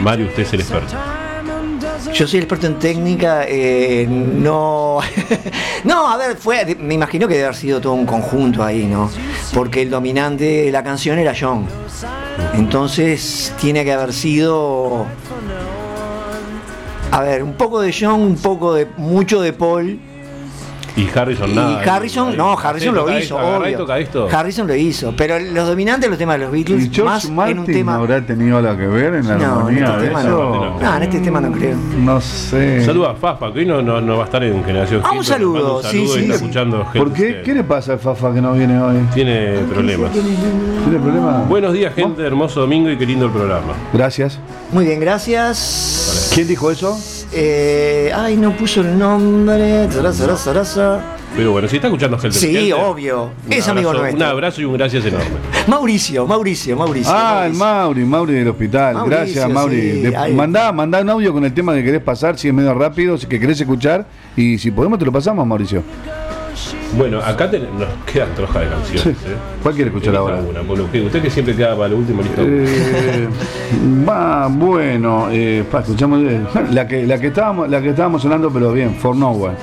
Mario, 0.00 0.26
usted 0.26 0.42
es 0.42 0.52
el 0.54 0.60
experto. 0.60 0.94
Yo 2.14 2.26
soy 2.26 2.40
experto 2.40 2.66
en 2.66 2.78
técnica, 2.78 3.44
eh, 3.46 4.06
no. 4.08 4.98
no, 5.84 6.08
a 6.10 6.16
ver, 6.16 6.36
fue. 6.38 6.74
Me 6.76 6.94
imagino 6.94 7.28
que 7.28 7.34
debe 7.34 7.44
haber 7.46 7.56
sido 7.56 7.80
todo 7.80 7.92
un 7.92 8.06
conjunto 8.06 8.64
ahí, 8.64 8.86
¿no? 8.86 9.10
Porque 9.54 9.82
el 9.82 9.90
dominante 9.90 10.44
de 10.64 10.72
la 10.72 10.82
canción 10.82 11.18
era 11.18 11.34
John. 11.38 11.66
Entonces 12.54 13.54
tiene 13.60 13.84
que 13.84 13.92
haber 13.92 14.12
sido. 14.14 15.06
A 17.10 17.20
ver, 17.20 17.42
un 17.42 17.52
poco 17.54 17.80
de 17.82 17.94
John, 17.98 18.20
un 18.22 18.36
poco 18.36 18.72
de. 18.74 18.86
mucho 18.96 19.40
de 19.42 19.52
Paul. 19.52 19.98
Y 20.94 21.08
Harrison 21.18 21.50
Y 21.50 21.54
nada. 21.54 21.80
Harrison, 21.96 22.28
Ahí. 22.30 22.36
no, 22.36 22.52
Harrison 22.58 22.94
lo 22.94 23.18
hizo, 23.18 23.36
y 23.38 23.42
obvio. 23.42 23.78
toca 23.78 23.98
esto. 23.98 24.28
Harrison 24.30 24.66
lo 24.66 24.74
hizo, 24.74 25.14
pero 25.16 25.38
los 25.38 25.66
dominantes 25.66 26.10
los 26.10 26.18
temas 26.18 26.36
de 26.38 26.44
los 26.44 26.52
Beatles, 26.52 26.84
¿Y 26.86 26.90
George 26.94 27.28
más 27.30 27.50
en 27.50 27.58
un 27.60 27.66
tema. 27.66 27.94
habrá 27.96 28.20
tenido 28.20 28.58
algo 28.58 28.76
que 28.76 28.86
ver 28.86 29.14
en 29.14 29.26
la 29.28 29.36
No, 29.38 29.68
en 29.70 29.78
este 29.78 29.96
de 29.96 30.06
tema 30.08 30.20
eso? 30.20 30.28
no. 30.28 30.80
No, 30.80 30.96
en 30.96 31.02
este 31.02 31.20
tema 31.20 31.40
no 31.40 31.52
creo. 31.52 31.76
No 31.98 32.20
sé. 32.20 32.84
Saluda 32.84 33.12
a 33.12 33.14
Fafa, 33.14 33.52
que 33.52 33.60
hoy 33.60 33.66
no, 33.66 33.80
no, 33.80 34.00
no 34.00 34.16
va 34.18 34.22
a 34.22 34.26
estar 34.26 34.42
en 34.44 34.62
Generación 34.64 35.00
Ah, 35.04 35.12
un 35.12 35.12
le 35.12 35.16
mando 35.18 35.24
saludo, 35.32 35.82
sí, 35.82 36.02
y 36.02 36.06
sí, 36.08 36.12
está 36.20 36.24
sí. 36.26 36.30
escuchando 36.44 36.84
gente. 36.84 36.98
¿Por 36.98 37.12
qué? 37.12 37.42
¿Qué 37.42 37.54
le 37.54 37.64
pasa 37.64 37.94
al 37.94 37.98
Fafa 37.98 38.32
que 38.34 38.40
no 38.42 38.52
viene 38.52 38.78
hoy? 38.80 38.96
Tiene 39.14 39.58
problemas. 39.72 40.12
¿Tiene 40.12 40.98
problemas? 40.98 41.48
Buenos 41.48 41.72
días, 41.72 41.94
gente. 41.94 42.22
Hermoso 42.26 42.60
domingo 42.60 42.90
y 42.90 42.98
qué 42.98 43.06
lindo 43.06 43.26
el 43.26 43.32
programa. 43.32 43.72
Gracias. 43.94 44.38
Muy 44.72 44.84
bien, 44.84 45.00
gracias. 45.00 46.30
¿Quién 46.34 46.48
dijo 46.48 46.70
eso? 46.70 46.98
Eh, 47.34 48.12
ay, 48.14 48.36
no 48.36 48.54
puso 48.56 48.82
el 48.82 48.98
nombre. 48.98 49.88
Pero 51.34 51.52
bueno, 51.52 51.66
si 51.66 51.76
está 51.76 51.88
escuchando 51.88 52.18
gente. 52.18 52.36
Sí, 52.38 52.52
gente, 52.52 52.74
obvio. 52.74 53.30
Es 53.48 53.66
amigo 53.68 53.88
abrazo- 53.90 54.02
nuestro. 54.02 54.16
Un 54.26 54.30
abrazo 54.30 54.60
y 54.60 54.64
un 54.66 54.74
gracias 54.74 55.04
enorme. 55.06 55.26
Mauricio, 55.66 56.26
Mauricio, 56.26 56.76
Mauricio. 56.76 57.10
Ah, 57.14 57.44
el 57.46 57.54
Mauri, 57.54 58.04
Mauri 58.04 58.34
del 58.34 58.48
hospital. 58.48 58.94
Mauricio, 58.94 59.16
Gracias, 59.18 59.50
Mauri. 59.50 59.80
sí, 59.80 60.00
De- 60.02 60.28
mandá, 60.34 60.72
mandá 60.72 61.00
un 61.00 61.08
audio 61.08 61.32
con 61.32 61.44
el 61.44 61.54
tema 61.54 61.72
que 61.74 61.82
querés 61.82 62.02
pasar, 62.02 62.38
si 62.38 62.48
es 62.48 62.54
medio 62.54 62.74
rápido, 62.74 63.16
si 63.16 63.26
que 63.26 63.40
querés 63.40 63.58
escuchar. 63.60 64.04
Y 64.36 64.58
si 64.58 64.70
podemos, 64.70 64.98
te 64.98 65.06
lo 65.06 65.12
pasamos, 65.12 65.46
Mauricio. 65.46 65.82
Bueno, 66.96 67.18
acá 67.20 67.50
ten- 67.50 67.68
nos 67.78 67.88
quedan 68.04 68.34
troja 68.34 68.60
de 68.60 68.68
canciones. 68.68 69.02
Sí. 69.18 69.26
¿eh? 69.28 69.36
¿Cuál 69.62 69.74
quiere 69.74 69.88
escuchar 69.90 70.14
ahora? 70.16 70.36
Una, 70.40 70.60
Bueno, 70.60 70.84
usted, 70.84 71.04
usted 71.06 71.22
que 71.22 71.30
siempre 71.30 71.56
queda 71.56 71.74
para 71.76 71.88
lo 71.88 71.96
último, 71.96 72.20
listo. 72.22 72.42
Eh, 72.44 73.28
va, 74.06 74.46
bueno, 74.48 75.28
eh, 75.30 75.64
pa, 75.70 75.80
escuchamos 75.80 76.20
eh, 76.22 76.40
la 76.70 76.86
que, 76.86 77.06
la 77.06 77.18
que 77.18 77.28
estábamos, 77.28 77.68
la 77.70 77.80
que 77.80 77.90
estábamos 77.90 78.20
sonando, 78.22 78.50
pero 78.50 78.72
bien, 78.72 78.94
For 78.96 79.16
No 79.16 79.30
One. 79.30 79.56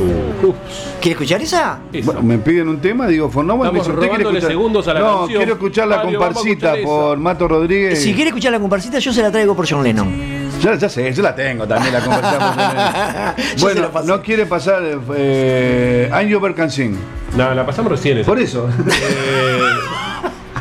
Uh, 0.00 0.52
¿Quieres 1.00 1.20
escuchar 1.20 1.42
esa? 1.42 1.78
Bueno, 2.04 2.22
me 2.22 2.38
piden 2.38 2.68
un 2.68 2.78
tema, 2.78 3.06
digo 3.06 3.28
For 3.28 3.44
No 3.44 3.54
One. 3.54 3.64
Estamos 3.64 3.74
me 3.74 3.78
dice, 3.80 3.90
¿usted 3.90 4.00
quiere 4.08 4.22
robándole 4.24 4.38
escuchar? 4.38 4.50
segundos 4.50 4.88
a 4.88 4.94
la 4.94 5.00
no, 5.00 5.18
canción. 5.18 5.36
quiero 5.38 5.52
escuchar 5.54 5.88
la 5.88 5.96
Mario, 5.96 6.18
comparsita 6.18 6.66
escuchar 6.74 6.84
por 6.84 7.18
Mato 7.18 7.48
Rodríguez. 7.48 8.00
Si 8.02 8.14
quiere 8.14 8.28
escuchar 8.28 8.52
la 8.52 8.60
comparsita, 8.60 8.98
yo 8.98 9.12
se 9.12 9.20
la 9.22 9.30
traigo 9.30 9.54
por 9.54 9.68
John 9.68 9.82
Lennon. 9.82 10.39
Ya, 10.60 10.74
ya 10.74 10.88
sé, 10.90 11.10
yo 11.12 11.22
la 11.22 11.34
tengo 11.34 11.66
también, 11.66 11.94
la 11.94 12.00
se 13.36 13.60
bueno, 13.60 13.88
la 13.94 14.02
no 14.02 14.20
quiere 14.20 14.44
pasar 14.44 14.82
eh, 15.16 16.10
Can 16.54 16.70
Sing. 16.70 16.98
No, 17.34 17.54
la 17.54 17.64
pasamos 17.64 17.92
recién. 17.92 18.18
esa. 18.18 18.26
Por 18.26 18.38
eso. 18.38 18.68
Eh, 18.68 19.60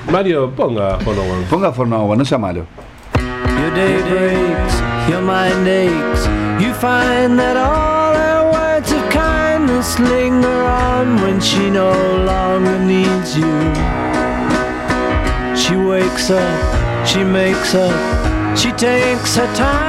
Mario, 0.09 0.51
ponga 0.51 0.97
Fono 0.99 1.21
One. 1.21 1.45
Ponga 1.49 1.71
For 1.73 1.85
No 1.85 2.05
One, 2.05 2.19
no 2.19 2.25
sea 2.25 2.37
malo. 2.37 2.65
Your 3.15 3.73
day 3.75 4.01
breaks, 4.09 4.75
your 5.09 5.21
mind 5.21 5.67
aches. 5.67 6.27
You 6.63 6.73
find 6.75 7.37
that 7.37 7.57
all 7.57 8.15
her 8.15 8.51
words 8.51 8.91
of 8.91 9.09
kindness 9.09 9.99
linger 9.99 10.47
on 10.47 11.21
when 11.21 11.41
she 11.41 11.69
no 11.69 11.91
longer 12.25 12.79
needs 12.79 13.37
you. 13.37 13.73
She 15.55 15.75
wakes 15.75 16.31
up, 16.31 17.05
she 17.05 17.23
makes 17.23 17.75
up, 17.75 17.93
she 18.57 18.71
takes 18.71 19.35
her 19.35 19.53
time 19.55 19.88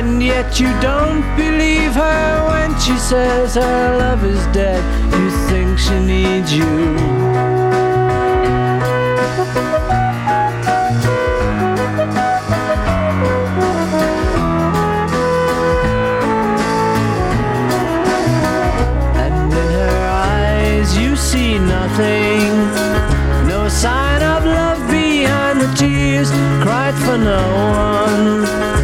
and 0.00 0.22
yet 0.22 0.58
you 0.58 0.68
don't 0.80 1.20
believe 1.36 1.92
her 1.92 2.48
when 2.48 2.70
she 2.80 2.96
says 2.96 3.54
her 3.54 3.98
love 3.98 4.24
is 4.24 4.42
dead. 4.46 4.82
You 5.12 5.30
think 5.48 5.78
she 5.78 5.98
needs 6.00 6.50
you. 6.54 6.64
And 19.22 19.52
in 19.52 19.70
her 19.80 19.98
eyes 20.08 20.96
you 20.96 21.14
see 21.14 21.58
nothing. 21.58 22.48
No 23.52 23.68
sign 23.68 24.22
of 24.22 24.46
love 24.46 24.80
behind 24.90 25.60
the 25.60 25.70
tears 25.74 26.30
cried 26.64 26.94
for 27.04 27.18
no 27.18 27.42
one. 27.84 28.79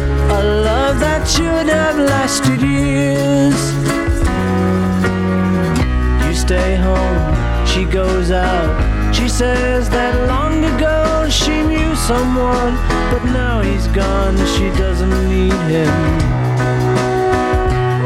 Stay 6.47 6.77
home, 6.77 7.67
she 7.67 7.83
goes 7.83 8.31
out. 8.31 8.71
She 9.13 9.27
says 9.27 9.89
that 9.89 10.15
long 10.29 10.63
ago 10.63 11.27
she 11.29 11.61
knew 11.61 11.93
someone, 11.93 12.73
but 13.11 13.21
now 13.35 13.59
he's 13.59 13.87
gone, 13.87 14.37
she 14.55 14.71
doesn't 14.79 15.17
need 15.27 15.59
him. 15.67 15.95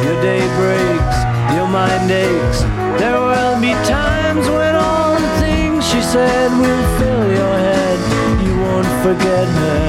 Your 0.02 0.18
day 0.26 0.42
breaks, 0.58 1.18
your 1.54 1.70
mind 1.70 2.10
aches. 2.10 2.62
There 2.98 3.22
will 3.22 3.62
be 3.62 3.74
times 3.86 4.50
when 4.50 4.74
all 4.74 5.22
the 5.22 5.34
things 5.38 5.86
she 5.86 6.02
said 6.02 6.50
will 6.50 6.86
fill 6.98 7.26
your 7.30 7.56
head. 7.70 8.00
You 8.42 8.54
won't 8.58 8.94
forget 9.06 9.46
her, 9.62 9.82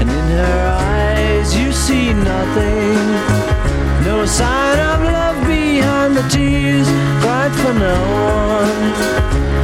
and 0.00 0.08
in 0.08 0.26
her 0.40 0.64
eyes 0.96 1.54
you 1.54 1.70
see 1.70 2.14
nothing. 2.14 2.96
No 4.08 4.24
sign 4.24 4.78
of 4.80 5.04
love 5.04 5.43
behind 6.14 6.30
the 6.30 6.36
tears 6.36 6.88
cried 7.22 7.52
for 7.56 7.74
no 7.74 7.94
one. 8.60 8.92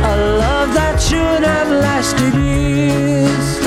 A 0.02 0.16
love 0.38 0.74
that 0.74 1.00
should 1.00 1.42
have 1.44 1.68
lasted 1.68 2.34
years. 2.34 3.60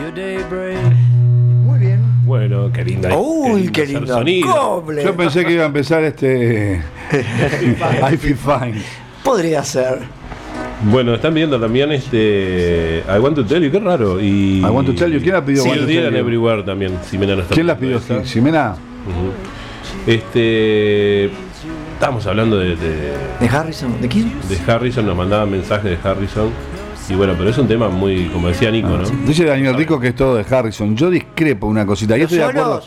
Your 0.00 0.12
day 0.12 0.42
breaks. 0.48 0.96
Muy 1.64 1.78
bien. 1.78 2.00
Bueno, 2.24 2.70
qué 2.72 2.84
linda. 2.84 3.16
Uy, 3.16 3.70
qué 3.70 3.86
lindo. 3.86 4.06
sonido. 4.06 4.52
Coble. 4.52 5.04
Yo 5.04 5.16
pensé 5.16 5.44
que 5.44 5.52
iba 5.52 5.64
a 5.64 5.66
empezar 5.66 6.02
este. 6.04 6.82
I 7.12 8.16
feel 8.16 8.36
fine. 8.36 8.82
Podría 9.22 9.62
ser. 9.64 10.19
Bueno, 10.82 11.14
están 11.14 11.34
viendo 11.34 11.60
también 11.60 11.92
este. 11.92 13.04
I 13.06 13.18
want 13.18 13.36
to 13.36 13.44
tell 13.44 13.62
you, 13.62 13.70
qué 13.70 13.80
raro. 13.80 14.20
Y. 14.20 14.60
I 14.60 14.64
want 14.64 14.88
to 14.88 14.94
tell 14.94 15.12
you. 15.12 15.20
¿Quién 15.20 15.34
la 15.34 15.44
pidió? 15.44 15.62
Sí? 15.62 15.70
Everywhere 15.70 16.62
también. 16.62 16.98
Ximena 17.08 17.34
no 17.36 17.42
está 17.42 17.54
¿Quién 17.54 17.66
la 17.66 17.76
pidiendo 17.76 18.00
pidió? 18.00 18.24
¿Ximena? 18.24 18.74
Ujú. 19.06 20.10
Este. 20.10 21.30
Estábamos 21.94 22.26
hablando 22.26 22.58
de, 22.58 22.76
de, 22.76 23.12
¿De 23.40 23.48
Harrison? 23.48 24.00
¿De 24.00 24.08
quién? 24.08 24.32
de 24.48 24.72
Harrison, 24.72 25.04
nos 25.04 25.14
mandaban 25.14 25.50
mensajes 25.50 25.84
de 26.02 26.08
Harrison. 26.08 26.48
Y 27.10 27.14
bueno, 27.14 27.34
pero 27.36 27.50
es 27.50 27.58
un 27.58 27.68
tema 27.68 27.90
muy, 27.90 28.26
como 28.28 28.48
decía 28.48 28.70
Nico, 28.70 28.88
¿no? 28.88 29.02
Dice 29.26 29.44
Daniel 29.44 29.74
Rico 29.74 30.00
que 30.00 30.08
es 30.08 30.14
todo 30.14 30.36
de 30.36 30.46
Harrison. 30.48 30.96
Yo 30.96 31.10
discrepo 31.10 31.66
una 31.66 31.84
cosita. 31.84 32.16
Yo 32.16 32.22
¿Los 32.22 32.32
estoy 32.32 32.38
de 32.38 32.58
acuerdo. 32.58 32.82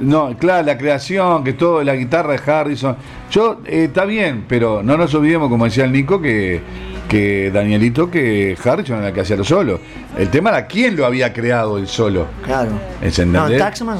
No, 0.00 0.36
claro, 0.36 0.66
la 0.66 0.76
creación, 0.76 1.44
que 1.44 1.52
todo, 1.52 1.84
la 1.84 1.94
guitarra 1.94 2.32
de 2.32 2.52
Harrison. 2.52 2.96
Yo, 3.30 3.60
eh, 3.64 3.84
está 3.84 4.04
bien, 4.04 4.44
pero 4.48 4.82
no 4.82 4.96
nos 4.96 5.14
olvidemos, 5.14 5.48
como 5.48 5.64
decía 5.64 5.84
el 5.84 5.92
Nico, 5.92 6.20
que, 6.20 6.60
que 7.08 7.50
Danielito, 7.52 8.10
que 8.10 8.56
Harrison 8.64 8.98
era 8.98 9.08
el 9.08 9.14
que 9.14 9.20
hacía 9.20 9.36
lo 9.36 9.44
solo. 9.44 9.80
El 10.16 10.28
tema 10.28 10.50
era 10.50 10.66
quién 10.66 10.96
lo 10.96 11.06
había 11.06 11.32
creado 11.32 11.78
el 11.78 11.86
solo. 11.88 12.26
Claro. 12.44 12.70
¿Es 13.00 13.18
No? 13.26 13.48
Taxman. 13.58 13.98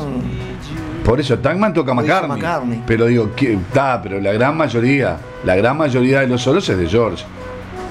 Por 1.04 1.20
eso, 1.20 1.38
Tangman 1.38 1.72
toca 1.72 1.94
McCartney. 1.94 2.36
McCartney. 2.36 2.82
Pero 2.86 3.06
digo, 3.06 3.30
¿quién- 3.36 3.60
está, 3.60 4.02
pero 4.02 4.20
la 4.20 4.32
gran 4.32 4.56
mayoría, 4.56 5.18
la 5.44 5.54
gran 5.54 5.76
mayoría 5.76 6.20
de 6.20 6.26
los 6.26 6.42
solos 6.42 6.68
es 6.68 6.76
de 6.76 6.86
George. 6.88 7.24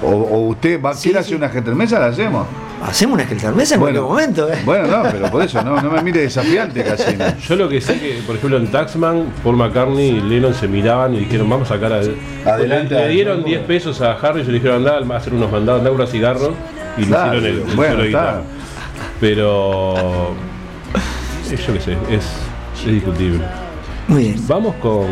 O, 0.02 0.08
o 0.10 0.48
usted 0.48 0.80
va, 0.82 0.92
Sí, 0.92 1.04
quiere 1.08 1.22
sí. 1.24 1.34
hacer 1.34 1.36
una 1.38 1.48
Mesa 1.74 1.98
la 1.98 2.06
hacemos. 2.06 2.46
Hacemos 2.88 3.14
una 3.14 3.24
Mesa 3.54 3.74
en 3.74 3.80
Bueno. 3.80 4.00
cualquier 4.00 4.02
momento, 4.02 4.52
¿eh? 4.52 4.58
Bueno, 4.64 4.86
no, 4.86 5.02
pero 5.10 5.30
por 5.30 5.42
eso 5.42 5.62
no, 5.62 5.80
no 5.80 5.90
me 5.90 6.02
mire 6.02 6.20
desafiante, 6.20 6.82
Casino. 6.84 7.24
Yo 7.48 7.56
lo 7.56 7.68
que 7.68 7.80
sé 7.80 7.98
que, 7.98 8.20
por 8.26 8.36
ejemplo, 8.36 8.58
en 8.58 8.68
Taxman, 8.68 9.32
Paul 9.42 9.56
McCartney 9.56 10.08
y 10.16 10.20
Lennon 10.20 10.54
se 10.54 10.68
miraban 10.68 11.14
y 11.14 11.20
dijeron, 11.20 11.48
vamos 11.48 11.70
a 11.70 11.74
sacar 11.74 11.92
a... 11.92 12.00
Adelante 12.50 12.94
Le, 12.94 13.08
dieron 13.08 13.34
grupo. 13.36 13.48
10 13.48 13.60
pesos 13.62 14.00
a 14.00 14.12
Harry 14.12 14.42
y 14.42 14.44
le 14.44 14.52
dijeron, 14.54 14.86
anda 14.86 15.14
a 15.14 15.18
hacer 15.18 15.34
unos 15.34 15.50
mandados, 15.50 15.80
anda 15.80 15.90
a 15.90 15.94
un 15.94 16.06
cigarro 16.06 16.54
y 16.96 17.00
le 17.00 17.06
hicieron 17.06 17.34
el, 17.36 17.44
el 17.46 17.60
bueno, 17.76 18.02
está. 18.02 18.42
Pero... 19.20 20.34
eh, 21.50 21.56
Yo 21.66 21.72
qué 21.74 21.80
sé, 21.80 21.92
es, 22.10 22.24
es 22.80 22.86
discutible. 22.92 23.40
Muy 24.08 24.22
bien. 24.24 24.36
Vamos 24.46 24.74
con... 24.76 25.06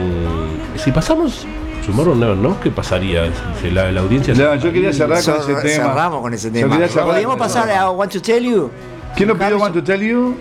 Si 0.77 0.93
pasamos 0.93 1.47
Tomorrow 1.87 2.15
Never 2.15 2.37
Knows, 2.37 2.57
¿qué 2.63 2.71
pasaría? 2.71 3.31
Si 3.61 3.71
la, 3.71 3.93
la 3.93 4.01
audiencia... 4.01 4.35
No, 4.35 4.55
yo 4.57 4.73
quería 4.73 4.93
cerrar 4.93 5.23
con 5.23 5.35
ese 5.35 5.55
tema. 5.55 5.85
Cerramos 5.85 6.21
con 6.23 6.35
ese 6.35 6.51
tema. 6.51 6.79
¿Podríamos 6.89 7.37
pasar 7.37 7.71
a 7.71 7.91
Want 7.91 8.13
to 8.13 8.23
Tell 8.23 8.43
You? 8.43 8.71
¿Quién 9.17 9.29
lo 9.29 9.39
pidió 9.39 9.59
Want 9.59 9.75
to 9.75 9.83
Tell 9.83 10.01
You? 10.01 10.35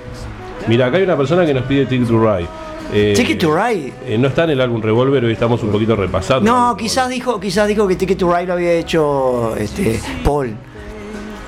Mira, 0.68 0.88
acá 0.88 0.98
hay 0.98 1.04
una 1.04 1.18
persona 1.18 1.46
que 1.46 1.54
nos 1.54 1.64
pide 1.66 1.86
Ticket 1.86 2.08
to 2.08 2.20
Ride. 2.20 2.48
Eh, 2.94 3.14
Ticket 3.16 3.40
to 3.40 3.56
Ride. 3.56 3.94
eh, 4.06 4.18
no 4.18 4.28
está 4.28 4.44
en 4.46 4.52
el 4.52 4.62
álbum 4.62 4.82
Revolver, 4.82 5.24
hoy 5.26 5.34
estamos 5.34 5.62
un 5.64 5.72
poquito 5.72 5.96
repasando. 5.96 6.50
No, 6.50 6.78
quizás 6.78 7.10
dijo, 7.10 7.40
quizás 7.40 7.68
dijo 7.68 7.88
que 7.88 7.96
Ticket 7.96 8.18
to 8.18 8.34
Ride 8.34 8.48
lo 8.48 8.54
había 8.54 8.74
hecho 8.74 9.56
este, 9.58 10.00
Paul. 10.24 10.56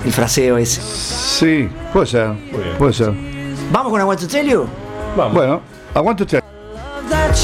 El 0.04 0.12
fraseo 0.12 0.58
ese. 0.58 0.80
Sí, 0.82 1.68
puede 1.92 2.06
ser. 2.06 2.32
Puede 2.78 2.92
ser. 2.92 3.12
¿Vamos 3.72 3.90
con 3.90 4.00
I 4.00 4.04
Want 4.04 4.20
to 4.20 4.28
Tell 4.28 4.46
You? 4.46 4.66
Vamos. 5.16 5.34
Bueno, 5.34 5.60
I 5.94 6.00
want 6.00 6.18
to 6.18 6.26
tell 6.26 6.42
that 7.08 7.34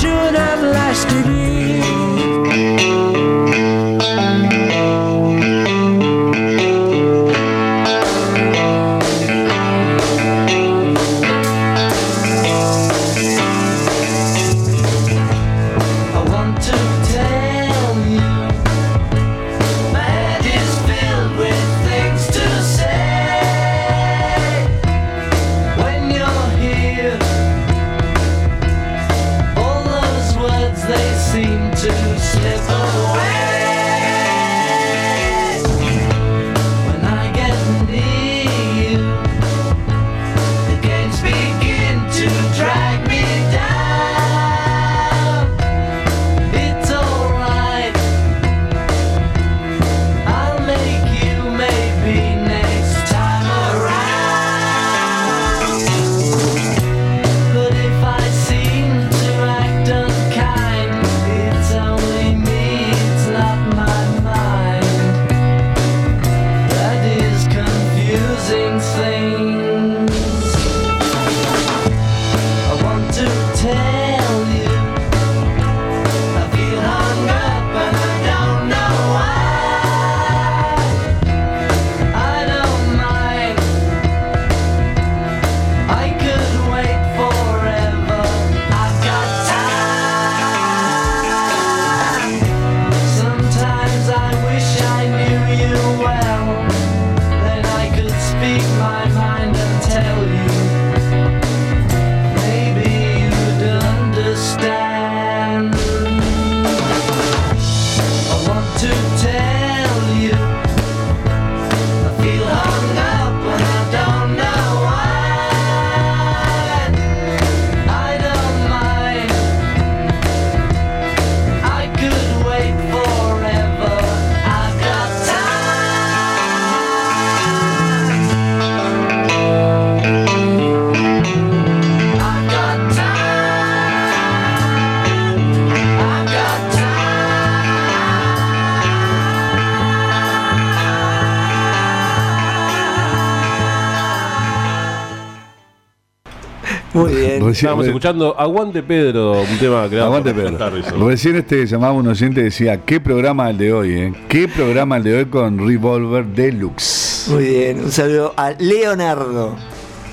Muy 146.95 147.15
bien. 147.15 147.31
Recién- 147.37 147.51
Estábamos 147.53 147.87
escuchando 147.87 148.39
Aguante 148.39 148.83
Pedro, 148.83 149.33
un 149.41 149.59
tema 149.59 149.87
creado 149.89 150.07
Aguante 150.07 150.35
por 150.35 150.43
Pedro. 150.59 151.09
Recién 151.09 151.37
este 151.37 151.67
llamaba 151.67 151.95
un 151.95 152.07
oyente 152.07 152.41
y 152.41 152.45
decía, 152.45 152.79
¿qué 152.85 153.01
programa 153.01 153.49
el 153.49 153.57
de 153.59 153.73
hoy, 153.73 153.93
eh? 153.93 154.13
¿Qué 154.29 154.47
programa 154.47 154.99
el 154.99 155.03
de 155.05 155.17
hoy 155.19 155.25
con 155.27 155.59
Revolver 155.67 156.27
Deluxe? 156.27 157.29
Muy 157.31 157.45
bien. 157.45 157.85
Un 157.85 157.91
saludo 157.93 158.35
a 158.37 158.51
Leonardo. 158.59 159.57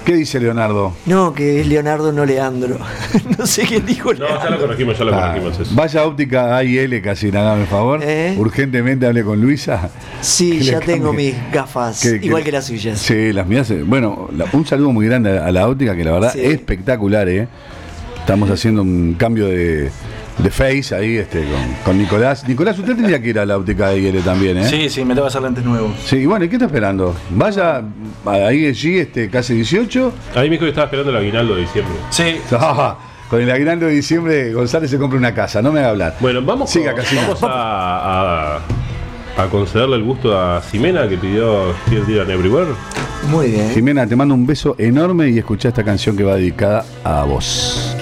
¿Qué 0.10 0.16
dice 0.16 0.40
Leonardo? 0.40 0.96
No, 1.06 1.36
que 1.36 1.62
es 1.62 1.68
Leonardo, 1.68 2.12
no 2.12 2.26
Leandro. 2.26 2.80
no 3.38 3.46
sé 3.46 3.62
quién 3.62 3.86
dijo 3.86 4.12
No, 4.16 4.26
ya 4.28 4.50
lo 4.50 4.60
corregimos, 4.60 4.98
ya 4.98 5.06
lo 5.06 5.14
Ah, 5.16 5.28
corregimos 5.28 5.60
eso. 5.60 5.76
vaya 5.76 6.04
óptica 6.04 6.58
A 6.58 6.64
y 6.64 6.80
L 6.80 7.00
casi, 7.04 7.28
hágame 7.28 7.62
el 7.62 7.68
favor. 7.68 8.02
Urgentemente 8.38 9.06
hable 9.06 9.24
con 9.24 9.40
Luisa. 9.40 9.86
¿Eh? 9.86 10.00
Sí, 10.22 10.62
ya 10.62 10.80
tengo 10.80 11.14
mis 11.14 11.36
gafas, 11.54 12.02
Que- 12.02 12.26
igual 12.26 12.44
que 12.44 12.52
las 12.52 12.66
suyas. 12.66 12.98
Sí, 13.00 13.32
las 13.32 13.46
mías. 13.46 13.70
eh, 13.70 13.84
Bueno, 13.86 14.28
la- 14.36 14.48
un 14.52 14.66
saludo 14.66 14.92
muy 14.92 15.06
grande 15.06 15.38
a 15.38 15.52
la 15.52 15.68
óptica, 15.70 15.96
que 15.96 16.04
la 16.04 16.14
verdad 16.14 16.34
Sí. 16.34 16.40
es 16.44 16.54
espectacular, 16.56 17.30
¿eh? 17.30 17.48
Estamos 18.20 18.50
haciendo 18.50 18.82
un 18.82 19.14
cambio 19.14 19.46
de, 19.46 19.92
de 20.44 20.50
face 20.50 20.96
ahí 20.96 21.18
este, 21.18 21.40
con, 21.44 21.76
con 21.86 21.98
Nicolás. 21.98 22.48
Nicolás, 22.48 22.78
usted 22.80 22.96
tendría 22.96 23.22
que 23.22 23.30
ir 23.30 23.40
a 23.40 23.46
la 23.46 23.58
óptica 23.58 23.90
de 23.90 24.00
IL 24.00 24.22
también, 24.24 24.58
¿eh? 24.58 24.64
Sí, 24.66 24.90
sí, 24.90 25.04
me 25.04 25.14
tengo 25.14 25.26
que 25.26 25.30
hacer 25.30 25.42
lentes 25.42 25.64
nuevos. 25.66 25.92
Sí, 26.06 26.26
bueno, 26.26 26.46
¿y 26.46 26.50
qué 26.50 26.56
está 26.56 26.66
esperando? 26.68 27.16
Vaya 27.32 27.84
ahí 28.26 28.66
allí, 28.68 28.98
este, 29.00 29.30
casi 29.30 29.54
18. 29.56 30.14
A 30.36 30.40
mí 30.42 30.46
me 30.46 30.50
dijo 30.52 30.64
que 30.64 30.70
estaba 30.70 30.86
esperando 30.86 31.12
el 31.12 31.18
aguinaldo 31.18 31.56
de 31.56 31.62
diciembre. 31.62 31.94
Sí. 32.10 32.38
Ah, 32.52 32.98
con 33.30 33.40
el 33.42 33.52
aguinaldo 33.52 33.86
de 33.86 33.92
diciembre, 33.94 34.52
González 34.54 34.90
se 34.90 34.98
compra 34.98 35.20
una 35.20 35.34
casa, 35.36 35.62
no 35.62 35.72
me 35.72 35.80
haga 35.82 35.90
hablar. 35.90 36.16
Bueno, 36.20 36.42
vamos, 36.42 36.70
Siga, 36.72 36.94
con- 36.96 37.04
vamos 37.16 37.44
a, 37.44 38.56
a- 38.56 38.60
a 39.38 39.46
concederle 39.52 39.98
el 39.98 40.04
gusto 40.04 40.36
a 40.38 40.62
Ximena 40.62 41.08
que 41.08 41.16
pidió 41.18 41.74
Still 41.86 42.06
Dylan 42.08 42.32
Everywhere. 42.32 42.72
Muy 43.30 43.52
bien. 43.52 43.70
Jimena, 43.72 44.08
te 44.08 44.16
mando 44.16 44.34
un 44.34 44.48
beso 44.48 44.76
enorme 44.80 45.30
y 45.30 45.38
escucha 45.38 45.68
esta 45.70 45.84
canción 45.84 46.18
que 46.18 46.24
va 46.24 46.36
dedicada 46.36 46.84
a 47.04 47.24
vos. 47.24 47.96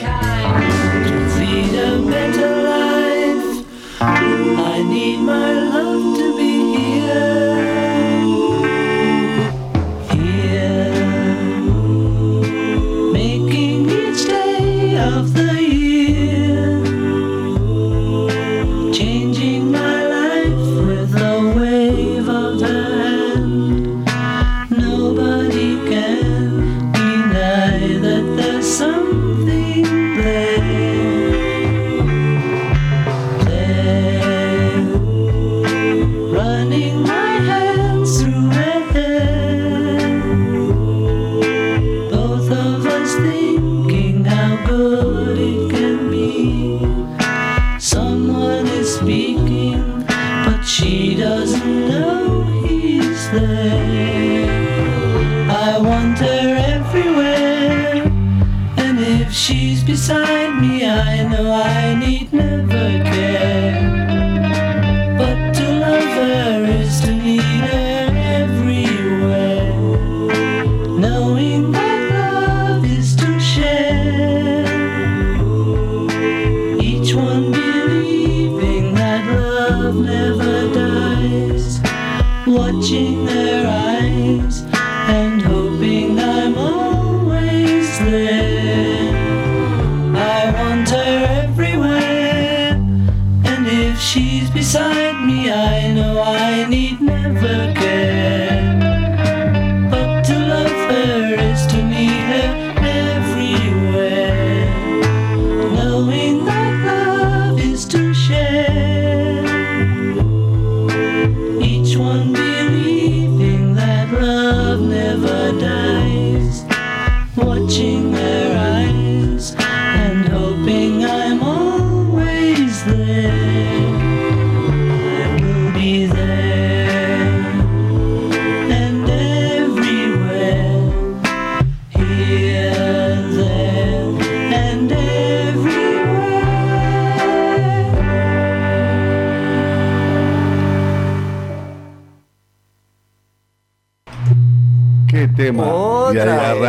watching 117.38 118.13
her 118.13 118.66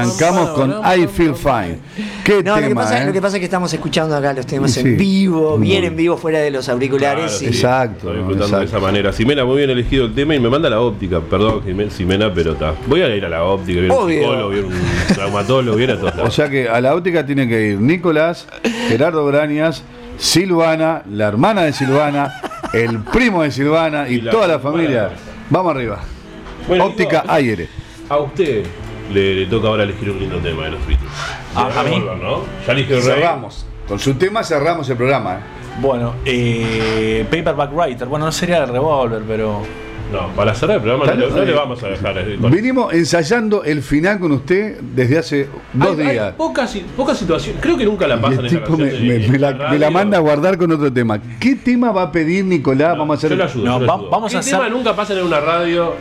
arrancamos 0.09 0.51
con 0.51 0.71
I 0.71 1.07
Feel 1.07 1.35
Fine. 1.35 1.79
Qué 2.25 2.43
No, 2.43 2.57
lo 2.57 2.63
que, 2.63 2.69
tema, 2.69 2.83
pasa, 2.83 3.03
¿eh? 3.03 3.07
lo 3.07 3.13
que 3.13 3.21
pasa 3.23 3.37
es 3.37 3.41
que 3.41 3.45
estamos 3.45 3.73
escuchando 3.73 4.17
acá 4.17 4.33
los 4.33 4.47
temas 4.47 4.73
Sí. 4.73 4.81
en 4.81 4.97
vivo, 4.97 5.59
bien 5.59 5.81
bien. 5.81 5.85
en 5.93 5.97
vivo 5.97 6.17
fuera 6.17 6.39
de 6.41 6.51
los 6.51 6.69
auriculares. 6.69 7.41
y- 7.43 7.47
Exacto. 7.47 8.09
Estoy 8.09 8.17
disfrutando 8.19 8.59
de 8.61 8.65
esa 8.65 8.79
manera. 8.79 9.13
Simena, 9.13 9.45
muy 9.45 9.57
bien 9.59 9.71
elegido 9.71 10.07
el 10.07 10.15
tema 10.15 10.35
y 10.35 10.41
me 10.41 10.49
manda 10.49 10.69
la 10.71 10.81
óptica. 10.81 11.21
Perdón, 11.21 11.63
Simena, 11.91 12.33
pero 12.33 12.53
está. 12.53 12.75
Voy 12.87 13.03
a 13.03 13.15
ir 13.15 13.25
a 13.25 13.29
la 13.29 13.45
óptica, 13.45 13.81
a 13.93 13.97
un 13.99 14.11
psicólogo, 14.11 14.49
un 14.69 15.15
traumatólogo, 15.15 15.77
voy 15.77 15.85
a 15.91 15.99
todos 15.99 16.15
O 16.19 16.31
sea 16.31 16.49
que 16.49 16.69
a 16.69 16.81
la 16.81 16.95
óptica 16.95 17.25
tiene 17.25 17.49
que 17.49 17.69
ir 17.73 17.81
Nicolás, 17.81 18.47
Gerardo 18.89 19.25
Brañas, 19.27 19.83
Silvana, 20.19 21.03
la 21.11 21.29
hermana 21.29 21.63
de 21.63 21.73
Silvana, 21.73 22.41
el 22.73 23.01
primo 23.05 23.43
de 23.43 23.51
Silvana 23.51 24.09
y, 24.09 24.21
la 24.21 24.31
toda 24.33 24.47
la 24.49 24.59
familia. 24.59 25.11
Vamos 25.51 25.75
arriba. 25.75 26.01
Bueno, 26.67 26.87
óptica 26.87 27.25
Aire. 27.29 27.69
A 28.09 28.19
usted 28.19 28.65
le, 29.13 29.35
le 29.35 29.47
toca 29.47 29.69
ahora 29.69 29.83
elegir 29.85 30.11
un 30.11 30.19
lindo 30.19 30.37
tema 30.39 30.65
de 30.65 30.71
los 30.73 30.87
Beatles. 30.87 31.11
Ah, 31.55 31.69
¿a 31.77 31.83
mí? 31.83 31.99
¿no? 31.99 32.43
Ya 32.67 32.73
eligió 32.73 32.97
el 32.99 33.03
rey. 33.05 33.15
Cerramos. 33.15 33.67
Con 33.87 33.99
su 33.99 34.15
tema 34.15 34.45
cerramos 34.45 34.89
el 34.91 34.97
programa. 34.97 35.35
¿eh? 35.35 35.39
Bueno, 35.81 36.15
eh, 36.25 37.25
Paperback 37.31 37.73
Writer. 37.73 38.09
Bueno, 38.09 38.27
no 38.27 38.33
sería 38.33 38.65
el 38.65 38.69
revólver, 38.69 39.23
pero. 39.27 39.63
No, 40.13 40.29
para 40.29 40.55
cerrar 40.55 40.77
el 40.77 40.83
programa 40.83 41.05
no, 41.13 41.21
le- 41.21 41.31
no 41.31 41.45
le 41.45 41.53
vamos 41.53 41.83
a 41.83 41.89
dejar. 41.89 42.17
eh, 42.17 42.39
Vinimos 42.41 42.95
ensayando 42.95 43.63
el 43.63 43.83
final 43.83 44.19
con 44.19 44.33
usted 44.33 44.81
desde 44.81 45.19
hace 45.19 45.49
dos 45.75 45.99
Hay- 45.99 46.07
hay 46.07 46.13
días. 46.13 46.33
pocas, 46.35 46.71
si- 46.71 46.81
pocas 46.97 47.19
situaciones. 47.19 47.61
Creo 47.61 47.77
que 47.77 47.85
nunca 47.85 48.07
la 48.09 48.17
Y 48.17 48.19
pasan 48.19 48.45
el 48.47 48.51
tipo 48.51 48.77
me, 48.79 48.89
canción 48.89 49.07
me- 49.07 49.15
en 49.27 49.33
me 49.33 49.39
la, 49.39 49.53
me 49.71 49.79
la 49.79 49.91
manda 49.91 50.17
a 50.17 50.21
guardar 50.21 50.57
con 50.57 50.73
otro 50.73 50.91
tema. 50.91 51.19
¿Qué 51.39 51.57
tema 51.57 51.93
va 51.93 52.05
a 52.05 52.13
pedir 52.13 52.43
Nicolás? 52.47 52.97
Vamos 52.97 53.17
a 53.17 53.19
hacer. 53.19 53.31
Yo 53.31 53.37
le 53.37 53.43
ayudo. 53.45 53.65
yo 53.65 53.79
le 53.81 53.85
ayudo. 53.93 54.29
¿Qué 54.31 54.41
tema 54.51 54.69
nunca 54.71 54.97
pasan 54.97 55.19
en 55.19 55.25
una 55.25 55.41
radio? 55.41 55.95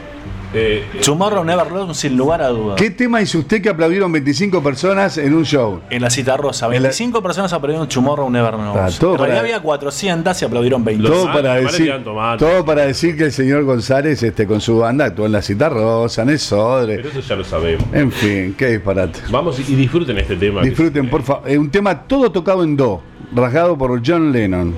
Eh, 0.59 0.83
Tomorrow 1.05 1.43
Never 1.43 1.67
sin 1.93 2.17
lugar 2.17 2.41
a 2.41 2.47
dudas. 2.47 2.75
¿Qué 2.77 2.89
tema 2.89 3.21
hizo 3.21 3.37
usted 3.39 3.61
que 3.61 3.69
aplaudieron 3.69 4.11
25 4.11 4.63
personas 4.63 5.17
en 5.19 5.35
un 5.35 5.45
show? 5.45 5.81
En 5.91 6.01
la 6.01 6.09
cita 6.09 6.35
rosa, 6.35 6.67
25 6.67 7.21
personas 7.21 7.53
aplaudieron 7.53 7.87
Tomorrow 7.87 8.27
Never 8.29 8.55
Knows. 8.55 8.77
Ah, 8.77 8.89
todo 8.99 9.11
en 9.13 9.17
realidad 9.19 9.37
para- 9.37 9.39
había 9.39 9.59
400 9.61 10.41
y 10.41 10.45
aplaudieron 10.45 10.83
20. 10.83 11.07
Todo 11.07 11.25
para, 11.31 11.55
decir, 11.55 11.93
todo 12.39 12.65
para 12.65 12.85
decir 12.87 13.15
que 13.15 13.25
el 13.25 13.31
señor 13.31 13.63
González 13.65 14.23
este, 14.23 14.47
con 14.47 14.59
su 14.59 14.79
banda 14.79 15.05
actuó 15.05 15.27
en 15.27 15.33
la 15.33 15.41
cita 15.43 15.69
rosa, 15.69 16.23
en 16.23 16.29
el 16.29 16.39
Sodre. 16.39 16.95
Pero 16.95 17.09
eso 17.09 17.19
ya 17.19 17.35
lo 17.35 17.43
sabemos. 17.43 17.85
En 17.93 18.11
fin, 18.11 18.55
qué 18.57 18.67
disparate. 18.71 19.19
Vamos 19.29 19.59
y, 19.59 19.75
disfruten 19.75 20.17
este 20.17 20.35
tema. 20.37 20.61
que- 20.61 20.69
Disfruten, 20.69 21.07
por 21.09 21.21
favor. 21.21 21.47
Es 21.47 21.57
un 21.57 21.69
tema 21.69 22.01
todo 22.07 22.31
tocado 22.31 22.63
en 22.63 22.75
do, 22.75 23.01
rasgado 23.35 23.77
por 23.77 24.01
John 24.03 24.31
Lennon. 24.31 24.73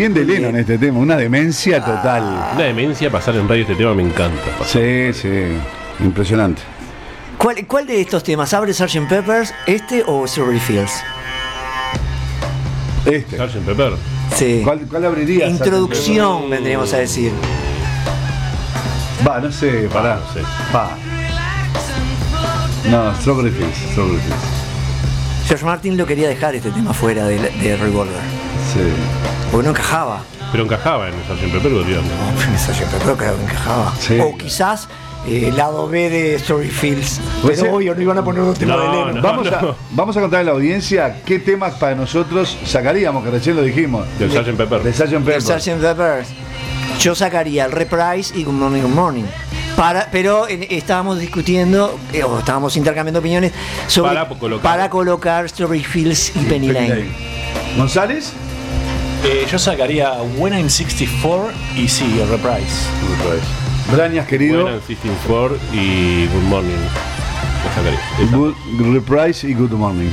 Bien 0.00 0.14
de 0.14 0.24
Lennon 0.24 0.56
este 0.56 0.78
tema, 0.78 0.98
una 0.98 1.14
demencia 1.14 1.84
total. 1.84 2.22
Una 2.54 2.64
demencia 2.64 3.10
pasar 3.10 3.36
en 3.36 3.46
radio 3.46 3.60
este 3.60 3.74
tema 3.74 3.92
me 3.92 4.02
encanta. 4.02 4.44
Sí, 4.64 5.12
sí, 5.12 5.28
impresionante. 6.02 6.62
¿Cuál, 7.36 7.66
cuál 7.66 7.86
de 7.86 8.00
estos 8.00 8.24
temas? 8.24 8.54
¿Abre 8.54 8.72
Sgt. 8.72 9.06
Peppers, 9.10 9.52
este 9.66 10.02
o 10.06 10.26
Strawberry 10.26 10.58
Fields? 10.58 11.02
Este. 13.04 13.36
Sgt. 13.36 13.66
Pepper. 13.66 13.92
Sí. 14.34 14.62
¿Cuál, 14.64 14.86
cuál 14.88 15.04
abriría? 15.04 15.46
Introducción, 15.48 16.48
vendríamos 16.48 16.94
a 16.94 16.96
decir. 16.96 17.30
Va, 19.28 19.38
no 19.38 19.52
sé, 19.52 19.86
pará. 19.92 20.18
No 20.26 20.32
sé. 20.32 20.40
Va. 20.74 20.96
No, 22.88 23.14
Strawberry 23.16 23.50
Fields, 23.50 23.76
Strawberry 23.90 24.20
Fields. 24.20 25.46
George 25.46 25.64
Martin 25.66 25.98
lo 25.98 26.06
quería 26.06 26.26
dejar 26.26 26.54
este 26.54 26.70
tema 26.70 26.94
fuera 26.94 27.26
de, 27.26 27.38
de 27.38 27.76
Revolver. 27.76 28.39
Sí. 28.72 28.80
Porque 29.50 29.64
no 29.64 29.70
encajaba. 29.70 30.20
Pero 30.52 30.64
encajaba 30.64 31.08
en 31.08 31.14
Sgt. 31.14 31.52
Pepper, 31.52 31.72
digamos. 31.86 32.10
No, 32.10 32.58
Sgt. 32.58 32.84
Pepper 32.90 33.16
creo 33.16 33.36
que 33.36 33.42
encajaba. 33.44 33.92
Sí. 33.98 34.18
O 34.20 34.36
quizás 34.36 34.88
eh, 35.26 35.46
el 35.48 35.56
lado 35.56 35.88
B 35.88 36.08
de 36.10 36.38
Strawberry 36.38 36.70
Fields. 36.70 37.20
Pues 37.42 37.60
Pero 37.60 37.74
obvio, 37.74 37.94
no 37.94 38.00
iban 38.02 38.18
a 38.18 38.24
poner 38.24 38.42
un 38.42 38.54
tema 38.54 38.76
No, 38.76 38.82
de 38.82 38.88
Lennon. 38.88 39.14
no. 39.16 39.22
Vamos, 39.22 39.46
a, 39.48 39.74
vamos 39.90 40.16
a 40.16 40.20
contarle 40.20 40.50
a 40.50 40.52
la 40.52 40.56
audiencia 40.58 41.20
qué 41.24 41.38
temas 41.38 41.74
para 41.74 41.94
nosotros 41.94 42.56
sacaríamos, 42.64 43.24
que 43.24 43.30
recién 43.30 43.56
lo 43.56 43.62
dijimos. 43.62 44.06
Del 44.18 44.30
Sgt. 44.30 44.56
Pepper. 44.56 44.82
De 44.82 44.92
Sgt. 44.92 45.12
El 45.12 45.22
Pepper. 45.22 45.42
Sgt. 45.60 45.80
Peppers. 45.80 46.28
Yo 47.00 47.14
sacaría 47.14 47.64
el 47.64 47.72
Reprise 47.72 48.36
y 48.38 48.44
Good 48.44 48.52
Morning, 48.52 48.82
Good 48.82 48.90
Morning. 48.94 49.24
Para, 49.76 50.08
pero 50.10 50.48
en- 50.48 50.66
estábamos 50.68 51.18
discutiendo, 51.18 51.98
eh, 52.12 52.22
o 52.24 52.38
estábamos 52.40 52.76
intercambiando 52.76 53.20
opiniones 53.20 53.52
sobre 53.86 54.14
Para 54.14 54.28
colocar. 54.28 54.62
para 54.70 54.90
colocar 54.90 55.48
Strawberry 55.48 55.84
Fields 55.84 56.32
y 56.36 56.40
Penny 56.40 56.68
Lane. 56.72 57.06
¿González? 57.76 58.32
Eh, 59.22 59.46
yo 59.50 59.58
sacaría 59.58 60.12
When 60.38 60.54
I'm 60.54 60.70
64 60.70 61.50
y 61.76 61.88
sí, 61.88 62.20
el 62.20 62.28
Reprise. 62.28 62.88
Brañas, 63.92 64.26
querido. 64.26 64.62
Buenas, 64.62 64.84
64 64.84 65.58
y 65.72 66.26
Good 66.26 66.42
Morning. 66.44 66.78
Lo 67.64 67.74
sacaría. 67.74 68.00
Good 68.78 68.94
Reprise 68.94 69.46
y 69.48 69.54
Good 69.54 69.72
Morning. 69.72 70.10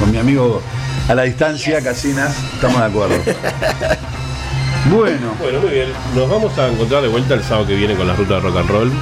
Con 0.00 0.10
mi 0.10 0.18
amigo 0.18 0.60
a 1.08 1.14
la 1.14 1.22
distancia, 1.22 1.80
Casinas, 1.82 2.36
estamos 2.54 2.80
de 2.80 2.86
acuerdo. 2.86 3.14
bueno, 4.92 5.34
Bueno, 5.38 5.60
muy 5.60 5.70
bien. 5.70 5.88
Nos 6.16 6.28
vamos 6.28 6.58
a 6.58 6.68
encontrar 6.68 7.02
de 7.02 7.08
vuelta 7.08 7.34
el 7.34 7.44
sábado 7.44 7.68
que 7.68 7.76
viene 7.76 7.94
con 7.94 8.08
la 8.08 8.16
ruta 8.16 8.34
de 8.34 8.40
rock 8.40 8.56
and 8.56 8.68
roll. 8.68 8.92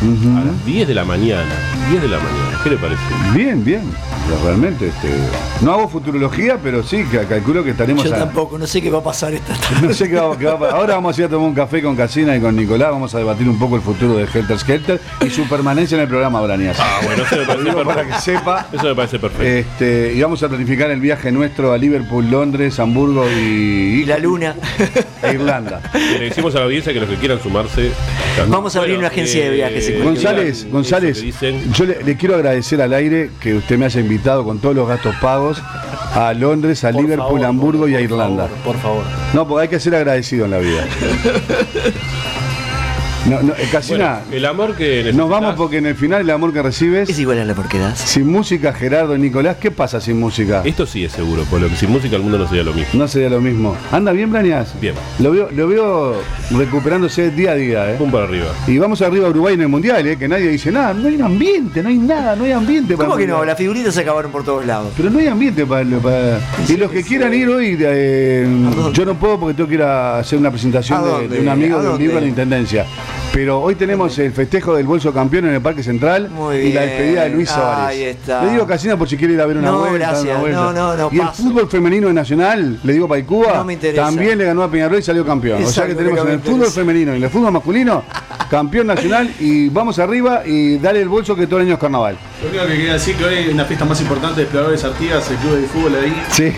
A 0.00 0.44
las 0.44 0.64
10 0.64 0.88
de 0.88 0.94
la 0.94 1.04
mañana. 1.04 1.44
10 1.90 2.02
de 2.02 2.08
la 2.08 2.16
mañana. 2.18 2.58
¿Qué 2.64 2.70
le 2.70 2.76
parece? 2.76 3.00
bien, 3.34 3.62
bien. 3.64 3.82
Realmente, 4.44 4.86
este, 4.88 5.08
no 5.60 5.72
hago 5.72 5.88
futurología, 5.88 6.56
pero 6.62 6.84
sí, 6.84 7.04
que 7.10 7.18
calculo 7.24 7.64
que 7.64 7.70
estaremos 7.70 8.04
Yo 8.04 8.14
a- 8.14 8.18
tampoco, 8.18 8.56
no 8.58 8.66
sé 8.66 8.80
qué 8.80 8.88
va 8.88 8.98
a 9.00 9.02
pasar 9.02 9.34
esta 9.34 9.54
tarde. 9.60 9.88
No 9.88 9.92
sé 9.92 10.08
qué 10.08 10.14
va, 10.16 10.38
qué 10.38 10.44
va 10.44 10.52
a 10.52 10.58
pasar. 10.58 10.76
Ahora 10.76 10.94
vamos 10.94 11.16
a 11.18 11.20
ir 11.20 11.26
a 11.26 11.28
tomar 11.30 11.48
un 11.48 11.54
café 11.54 11.82
con 11.82 11.96
Casina 11.96 12.36
y 12.36 12.40
con 12.40 12.54
Nicolás. 12.54 12.90
Vamos 12.92 13.12
a 13.14 13.18
debatir 13.18 13.48
un 13.48 13.58
poco 13.58 13.74
el 13.76 13.82
futuro 13.82 14.16
de 14.16 14.24
Helter 14.32 14.58
Skelter 14.58 15.00
y 15.26 15.30
su 15.30 15.48
permanencia 15.48 15.96
en 15.96 16.02
el 16.02 16.08
programa 16.08 16.40
Brañas. 16.42 16.76
Ah, 16.78 17.00
bueno, 17.04 17.24
eso 17.24 17.36
me 17.36 17.44
parece 17.44 17.64
digo 17.64 17.82
para 17.84 18.02
que 18.02 18.08
perfecto. 18.08 18.20
sepa. 18.38 18.66
Eso 18.72 18.84
me 18.84 18.94
parece 18.94 19.18
perfecto. 19.18 19.44
Este, 19.44 20.12
y 20.14 20.22
vamos 20.22 20.42
a 20.44 20.48
planificar 20.48 20.90
el 20.92 21.00
viaje 21.00 21.32
nuestro 21.32 21.72
a 21.72 21.78
Liverpool, 21.78 22.30
Londres, 22.30 22.78
Hamburgo 22.78 23.26
y, 23.28 24.02
Y 24.02 24.04
la 24.04 24.18
luna. 24.18 24.54
e 25.24 25.34
Irlanda. 25.34 25.80
Le 25.92 26.20
decimos 26.26 26.54
a 26.54 26.60
la 26.60 26.64
audiencia 26.66 26.92
que 26.92 27.00
los 27.00 27.08
que 27.08 27.16
quieran 27.16 27.42
sumarse. 27.42 27.90
Vamos 28.48 28.76
a 28.76 28.78
abrir 28.78 28.96
una 28.96 29.08
agencia 29.08 29.44
de 29.44 29.50
viajes, 29.50 29.89
González, 29.98 30.64
que 30.64 30.70
González, 30.70 31.24
yo 31.72 31.84
le, 31.84 32.02
le 32.02 32.16
quiero 32.16 32.34
agradecer 32.36 32.80
al 32.82 32.92
aire 32.94 33.30
que 33.40 33.54
usted 33.54 33.78
me 33.78 33.86
haya 33.86 34.00
invitado 34.00 34.44
con 34.44 34.58
todos 34.58 34.74
los 34.74 34.88
gastos 34.88 35.14
pagos 35.20 35.62
a 36.14 36.32
Londres, 36.34 36.82
a 36.84 36.90
Por 36.92 37.02
Liverpool, 37.02 37.26
favor, 37.26 37.44
a 37.44 37.48
Hamburgo 37.48 37.88
y 37.88 37.92
a 37.94 37.98
por 37.98 38.04
Irlanda. 38.04 38.46
favor, 38.48 38.58
por 38.64 38.76
favor. 38.78 39.04
No, 39.34 39.46
porque 39.46 39.62
hay 39.62 39.68
que 39.68 39.80
ser 39.80 39.94
agradecido 39.94 40.44
en 40.46 40.50
la 40.52 40.58
vida. 40.58 40.84
No, 43.28 43.42
no, 43.42 43.52
eh, 43.52 43.68
Casina, 43.70 44.20
Bueno, 44.24 44.36
el 44.36 44.46
amor 44.46 44.74
que 44.76 44.84
necesitas. 44.88 45.14
nos 45.16 45.28
vamos 45.28 45.54
porque 45.54 45.76
en 45.76 45.86
el 45.86 45.94
final 45.94 46.22
el 46.22 46.30
amor 46.30 46.52
que 46.52 46.62
recibes, 46.62 47.08
Es 47.08 47.18
igual 47.18 47.38
a 47.38 47.44
la 47.44 47.54
porque 47.54 47.78
das. 47.78 47.98
sin 47.98 48.26
música, 48.26 48.72
Gerardo 48.72 49.14
y 49.14 49.18
Nicolás, 49.18 49.56
¿qué 49.60 49.70
pasa 49.70 50.00
sin 50.00 50.18
música? 50.18 50.62
Esto 50.64 50.86
sí 50.86 51.04
es 51.04 51.12
seguro, 51.12 51.44
por 51.44 51.60
lo 51.60 51.68
que 51.68 51.76
sin 51.76 51.90
música 51.90 52.16
el 52.16 52.22
mundo 52.22 52.38
no 52.38 52.48
sería 52.48 52.64
lo 52.64 52.72
mismo. 52.72 52.90
No 52.94 53.06
sería 53.08 53.28
lo 53.28 53.40
mismo. 53.40 53.76
¿Anda 53.92 54.12
bien, 54.12 54.30
Brañas? 54.32 54.74
Bien. 54.80 54.94
Lo 55.18 55.32
veo, 55.32 55.48
lo 55.54 55.68
veo 55.68 56.14
recuperándose 56.50 57.30
día 57.30 57.52
a 57.52 57.54
día, 57.56 57.92
¿eh? 57.92 57.96
Pum 57.98 58.10
para 58.10 58.24
arriba. 58.24 58.46
Y 58.66 58.78
vamos 58.78 59.02
arriba 59.02 59.26
a 59.26 59.30
Uruguay 59.30 59.54
en 59.54 59.60
el 59.62 59.68
Mundial, 59.68 60.06
¿eh? 60.06 60.16
Que 60.16 60.26
nadie 60.26 60.48
dice 60.48 60.72
nada. 60.72 60.94
No 60.94 61.06
hay 61.08 61.14
un 61.16 61.22
ambiente, 61.22 61.82
no 61.82 61.88
hay 61.90 61.98
nada, 61.98 62.34
no 62.36 62.44
hay 62.44 62.52
ambiente 62.52 62.96
para 62.96 63.06
¿Cómo 63.08 63.18
que 63.18 63.26
no? 63.26 63.44
Las 63.44 63.58
figuritas 63.58 63.94
se 63.94 64.00
acabaron 64.00 64.32
por 64.32 64.44
todos 64.44 64.64
lados. 64.64 64.92
Pero 64.96 65.10
no 65.10 65.18
hay 65.18 65.26
ambiente 65.26 65.66
para... 65.66 65.84
para- 65.98 66.40
Y 66.68 66.76
los 66.76 66.90
que 66.90 67.02
quieran 67.02 67.34
ir 67.34 67.48
hoy, 67.48 67.76
eh, 67.80 68.48
yo 68.94 69.04
no 69.04 69.14
puedo 69.14 69.38
porque 69.38 69.54
tengo 69.54 69.68
que 69.68 69.74
ir 69.74 69.82
a 69.82 70.18
hacer 70.18 70.38
una 70.38 70.50
presentación 70.50 70.98
¿A 70.98 71.18
de, 71.18 71.28
de 71.28 71.40
un 71.40 71.48
amigo 71.48 71.78
¿A 71.78 71.82
de 71.82 71.88
un 71.90 71.98
libro 71.98 72.16
en 72.18 72.24
la 72.24 72.28
Intendencia. 72.30 72.86
Pero 73.32 73.60
hoy 73.60 73.76
tenemos 73.76 74.18
el 74.18 74.32
festejo 74.32 74.74
del 74.74 74.86
bolso 74.86 75.12
campeón 75.14 75.46
en 75.46 75.54
el 75.54 75.60
Parque 75.60 75.84
Central 75.84 76.28
Muy 76.30 76.56
y 76.56 76.72
la 76.72 76.80
despedida 76.80 77.22
de 77.24 77.30
Luis 77.30 77.48
Suárez. 77.48 77.86
Ahí 77.86 78.02
está. 78.02 78.44
Le 78.44 78.52
digo 78.52 78.66
Casina 78.66 78.96
por 78.96 79.08
si 79.08 79.16
quiere 79.16 79.34
ir 79.34 79.40
a 79.40 79.46
ver 79.46 79.56
una 79.58 79.70
No, 79.70 79.78
vuelta. 79.78 80.08
gracias. 80.08 80.24
una 80.24 80.38
vuelta. 80.40 80.58
No, 80.60 80.72
no, 80.72 80.96
no, 80.96 81.08
Y 81.12 81.20
el 81.20 81.28
fútbol 81.28 81.68
femenino 81.70 82.08
de 82.08 82.12
Nacional, 82.14 82.80
le 82.82 82.92
digo 82.92 83.06
para 83.06 83.24
Cuba, 83.24 83.64
No 83.64 83.94
también 83.94 84.36
le 84.36 84.44
ganó 84.46 84.64
a 84.64 84.70
Peñarol 84.70 84.98
y 84.98 85.02
salió 85.02 85.24
campeón. 85.24 85.62
o 85.62 85.68
sea 85.68 85.86
que 85.86 85.94
tenemos 85.94 86.20
en 86.26 86.32
el 86.32 86.40
fútbol 86.40 86.66
femenino 86.66 87.12
y 87.14 87.18
en 87.18 87.22
el 87.24 87.30
fútbol 87.30 87.52
masculino, 87.52 88.02
campeón 88.50 88.88
nacional 88.88 89.32
y 89.38 89.68
vamos 89.68 90.00
arriba 90.00 90.42
y 90.44 90.78
dale 90.78 91.00
el 91.00 91.08
bolso 91.08 91.36
que 91.36 91.46
todo 91.46 91.60
el 91.60 91.66
año 91.66 91.74
es 91.74 91.80
carnaval. 91.80 92.16
Lo 92.42 92.48
único 92.48 92.64
que 92.66 92.72
quería 92.76 92.94
decir 92.94 93.14
que 93.14 93.24
hoy 93.24 93.34
hay 93.36 93.48
una 93.48 93.64
fiesta 93.64 93.84
más 93.84 94.00
importante 94.00 94.36
de 94.36 94.42
Exploradores 94.42 94.82
Artigas, 94.82 95.30
el 95.30 95.36
club 95.36 95.54
de 95.60 95.66
fútbol 95.68 95.94
ahí. 96.02 96.22
Sí. 96.30 96.52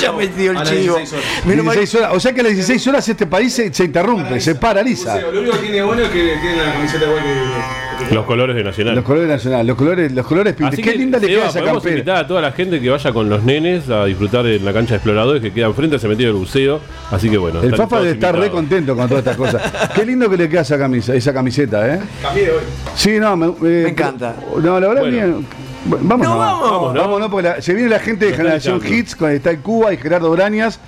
Ya 0.00 0.12
me 0.12 0.26
dio 0.28 0.50
el 0.52 0.62
chivo. 0.62 0.96
16 0.96 1.12
horas. 1.12 1.46
Menos 1.46 1.64
mal- 1.64 1.76
16 1.76 2.02
horas. 2.02 2.16
O 2.16 2.20
sea 2.20 2.32
que 2.32 2.40
a 2.40 2.44
las 2.44 2.52
16 2.52 2.86
horas 2.88 3.08
este 3.08 3.26
país 3.26 3.52
se, 3.52 3.72
se 3.72 3.84
interrumpe, 3.84 4.40
se 4.40 4.54
paraliza. 4.54 5.14
Museo. 5.14 5.32
Lo 5.32 5.40
único 5.40 5.56
que 5.56 5.62
tiene 5.66 5.82
bueno 5.82 6.02
es 6.02 6.08
que 6.10 6.36
tiene 6.40 6.56
la 6.64 6.72
camiseta 6.72 7.04
igual 7.04 7.22
que. 7.22 8.08
que- 8.08 8.14
Los 8.14 8.24
colores 8.26 8.56
de 8.56 8.64
Nacional. 8.64 8.94
Los 8.96 9.04
colores 9.04 9.28
nacionales, 9.28 9.66
los 9.66 9.76
colores, 9.76 10.12
los 10.12 10.26
colores. 10.26 10.54
Así 10.62 10.82
Qué 10.82 10.92
que, 10.92 10.98
linda 10.98 11.18
le 11.18 11.26
queda 11.28 11.44
esa 11.48 11.60
podemos 11.60 11.82
campera. 11.82 11.94
invitar 11.98 12.16
a 12.16 12.26
toda 12.26 12.40
la 12.42 12.52
gente 12.52 12.80
que 12.80 12.90
vaya 12.90 13.12
con 13.12 13.28
los 13.28 13.42
nenes 13.44 13.88
a 13.90 14.04
disfrutar 14.06 14.44
en 14.46 14.64
la 14.64 14.72
cancha 14.72 14.90
de 14.90 14.96
exploradores 14.96 15.40
que 15.42 15.52
queda 15.52 15.66
enfrente 15.66 15.96
al 15.96 16.00
cementerio 16.00 16.32
del 16.32 16.40
buceo. 16.40 16.80
Así 17.10 17.28
que 17.30 17.36
bueno. 17.38 17.62
El 17.62 17.76
Fafa 17.76 18.00
debe 18.00 18.12
estar 18.12 18.36
re 18.36 18.50
contento 18.50 18.96
con 18.96 19.08
todas 19.08 19.20
estas 19.24 19.36
cosas. 19.36 19.62
Qué 19.94 20.04
lindo 20.04 20.28
que 20.28 20.36
le 20.36 20.48
queda 20.48 20.62
esa 20.62 20.78
camisa, 20.78 21.14
esa 21.14 21.32
camiseta, 21.32 21.94
¿eh? 21.94 22.00
Cambié 22.22 22.50
hoy. 22.50 22.62
Sí, 22.96 23.18
no, 23.20 23.36
me, 23.36 23.52
me 23.60 23.88
encanta. 23.90 24.34
No, 24.60 24.80
la 24.80 24.88
verdad 24.88 25.02
Bueno. 25.02 25.16
bien. 25.16 25.46
Bueno, 25.84 26.04
Vamos, 26.08 26.26
No, 26.26 26.34
no, 26.34 26.38
vamos. 26.38 26.70
Vamos, 26.70 26.94
¿no? 26.94 27.00
Vamos, 27.00 27.20
no, 27.20 27.30
porque 27.30 27.48
la- 27.48 27.60
se 27.62 27.74
viene 27.74 27.88
la 27.90 27.98
gente 27.98 28.26
de 28.26 28.34
Generación. 28.34 28.80
Hits, 28.86 29.16
con 29.16 29.30
está 29.30 29.50
el 29.50 29.58
Cuba 29.58 29.92
y 29.92 29.96
Gerardo 29.96 30.30
Brañas. 30.30 30.78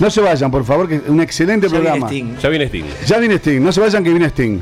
No 0.00 0.10
se 0.10 0.20
vayan, 0.20 0.50
por 0.50 0.64
favor, 0.64 0.88
que 0.88 0.96
es 0.96 1.02
un 1.08 1.20
excelente 1.20 1.66
Ya 1.68 1.72
viene 1.72 1.84
programa. 1.90 2.06
Sting. 2.06 2.36
Ya 2.40 2.48
viene 2.48 2.64
Sting. 2.66 2.84
Ya 3.06 3.18
viene 3.18 3.34
Sting, 3.36 3.60
no 3.62 3.72
se 3.72 3.80
vayan 3.80 4.04
que 4.04 4.10
viene 4.10 4.26
Sting. 4.26 4.60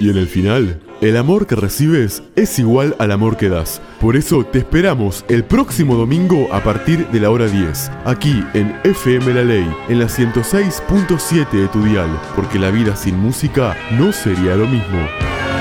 Y 0.00 0.10
en 0.10 0.16
el 0.18 0.26
final, 0.26 0.80
el 1.04 1.18
amor 1.18 1.46
que 1.46 1.54
recibes 1.54 2.22
es 2.34 2.58
igual 2.58 2.96
al 2.98 3.12
amor 3.12 3.36
que 3.36 3.50
das. 3.50 3.82
Por 4.00 4.16
eso 4.16 4.42
te 4.44 4.60
esperamos 4.60 5.22
el 5.28 5.44
próximo 5.44 5.96
domingo 5.96 6.48
a 6.50 6.62
partir 6.62 7.06
de 7.08 7.20
la 7.20 7.30
hora 7.30 7.46
10, 7.46 7.90
aquí 8.06 8.42
en 8.54 8.74
FM 8.84 9.34
La 9.34 9.42
Ley, 9.42 9.70
en 9.90 9.98
la 9.98 10.06
106.7 10.06 11.50
de 11.50 11.68
tu 11.68 11.82
dial, 11.82 12.08
porque 12.34 12.58
la 12.58 12.70
vida 12.70 12.96
sin 12.96 13.18
música 13.18 13.76
no 13.98 14.12
sería 14.12 14.56
lo 14.56 14.66
mismo. 14.66 15.53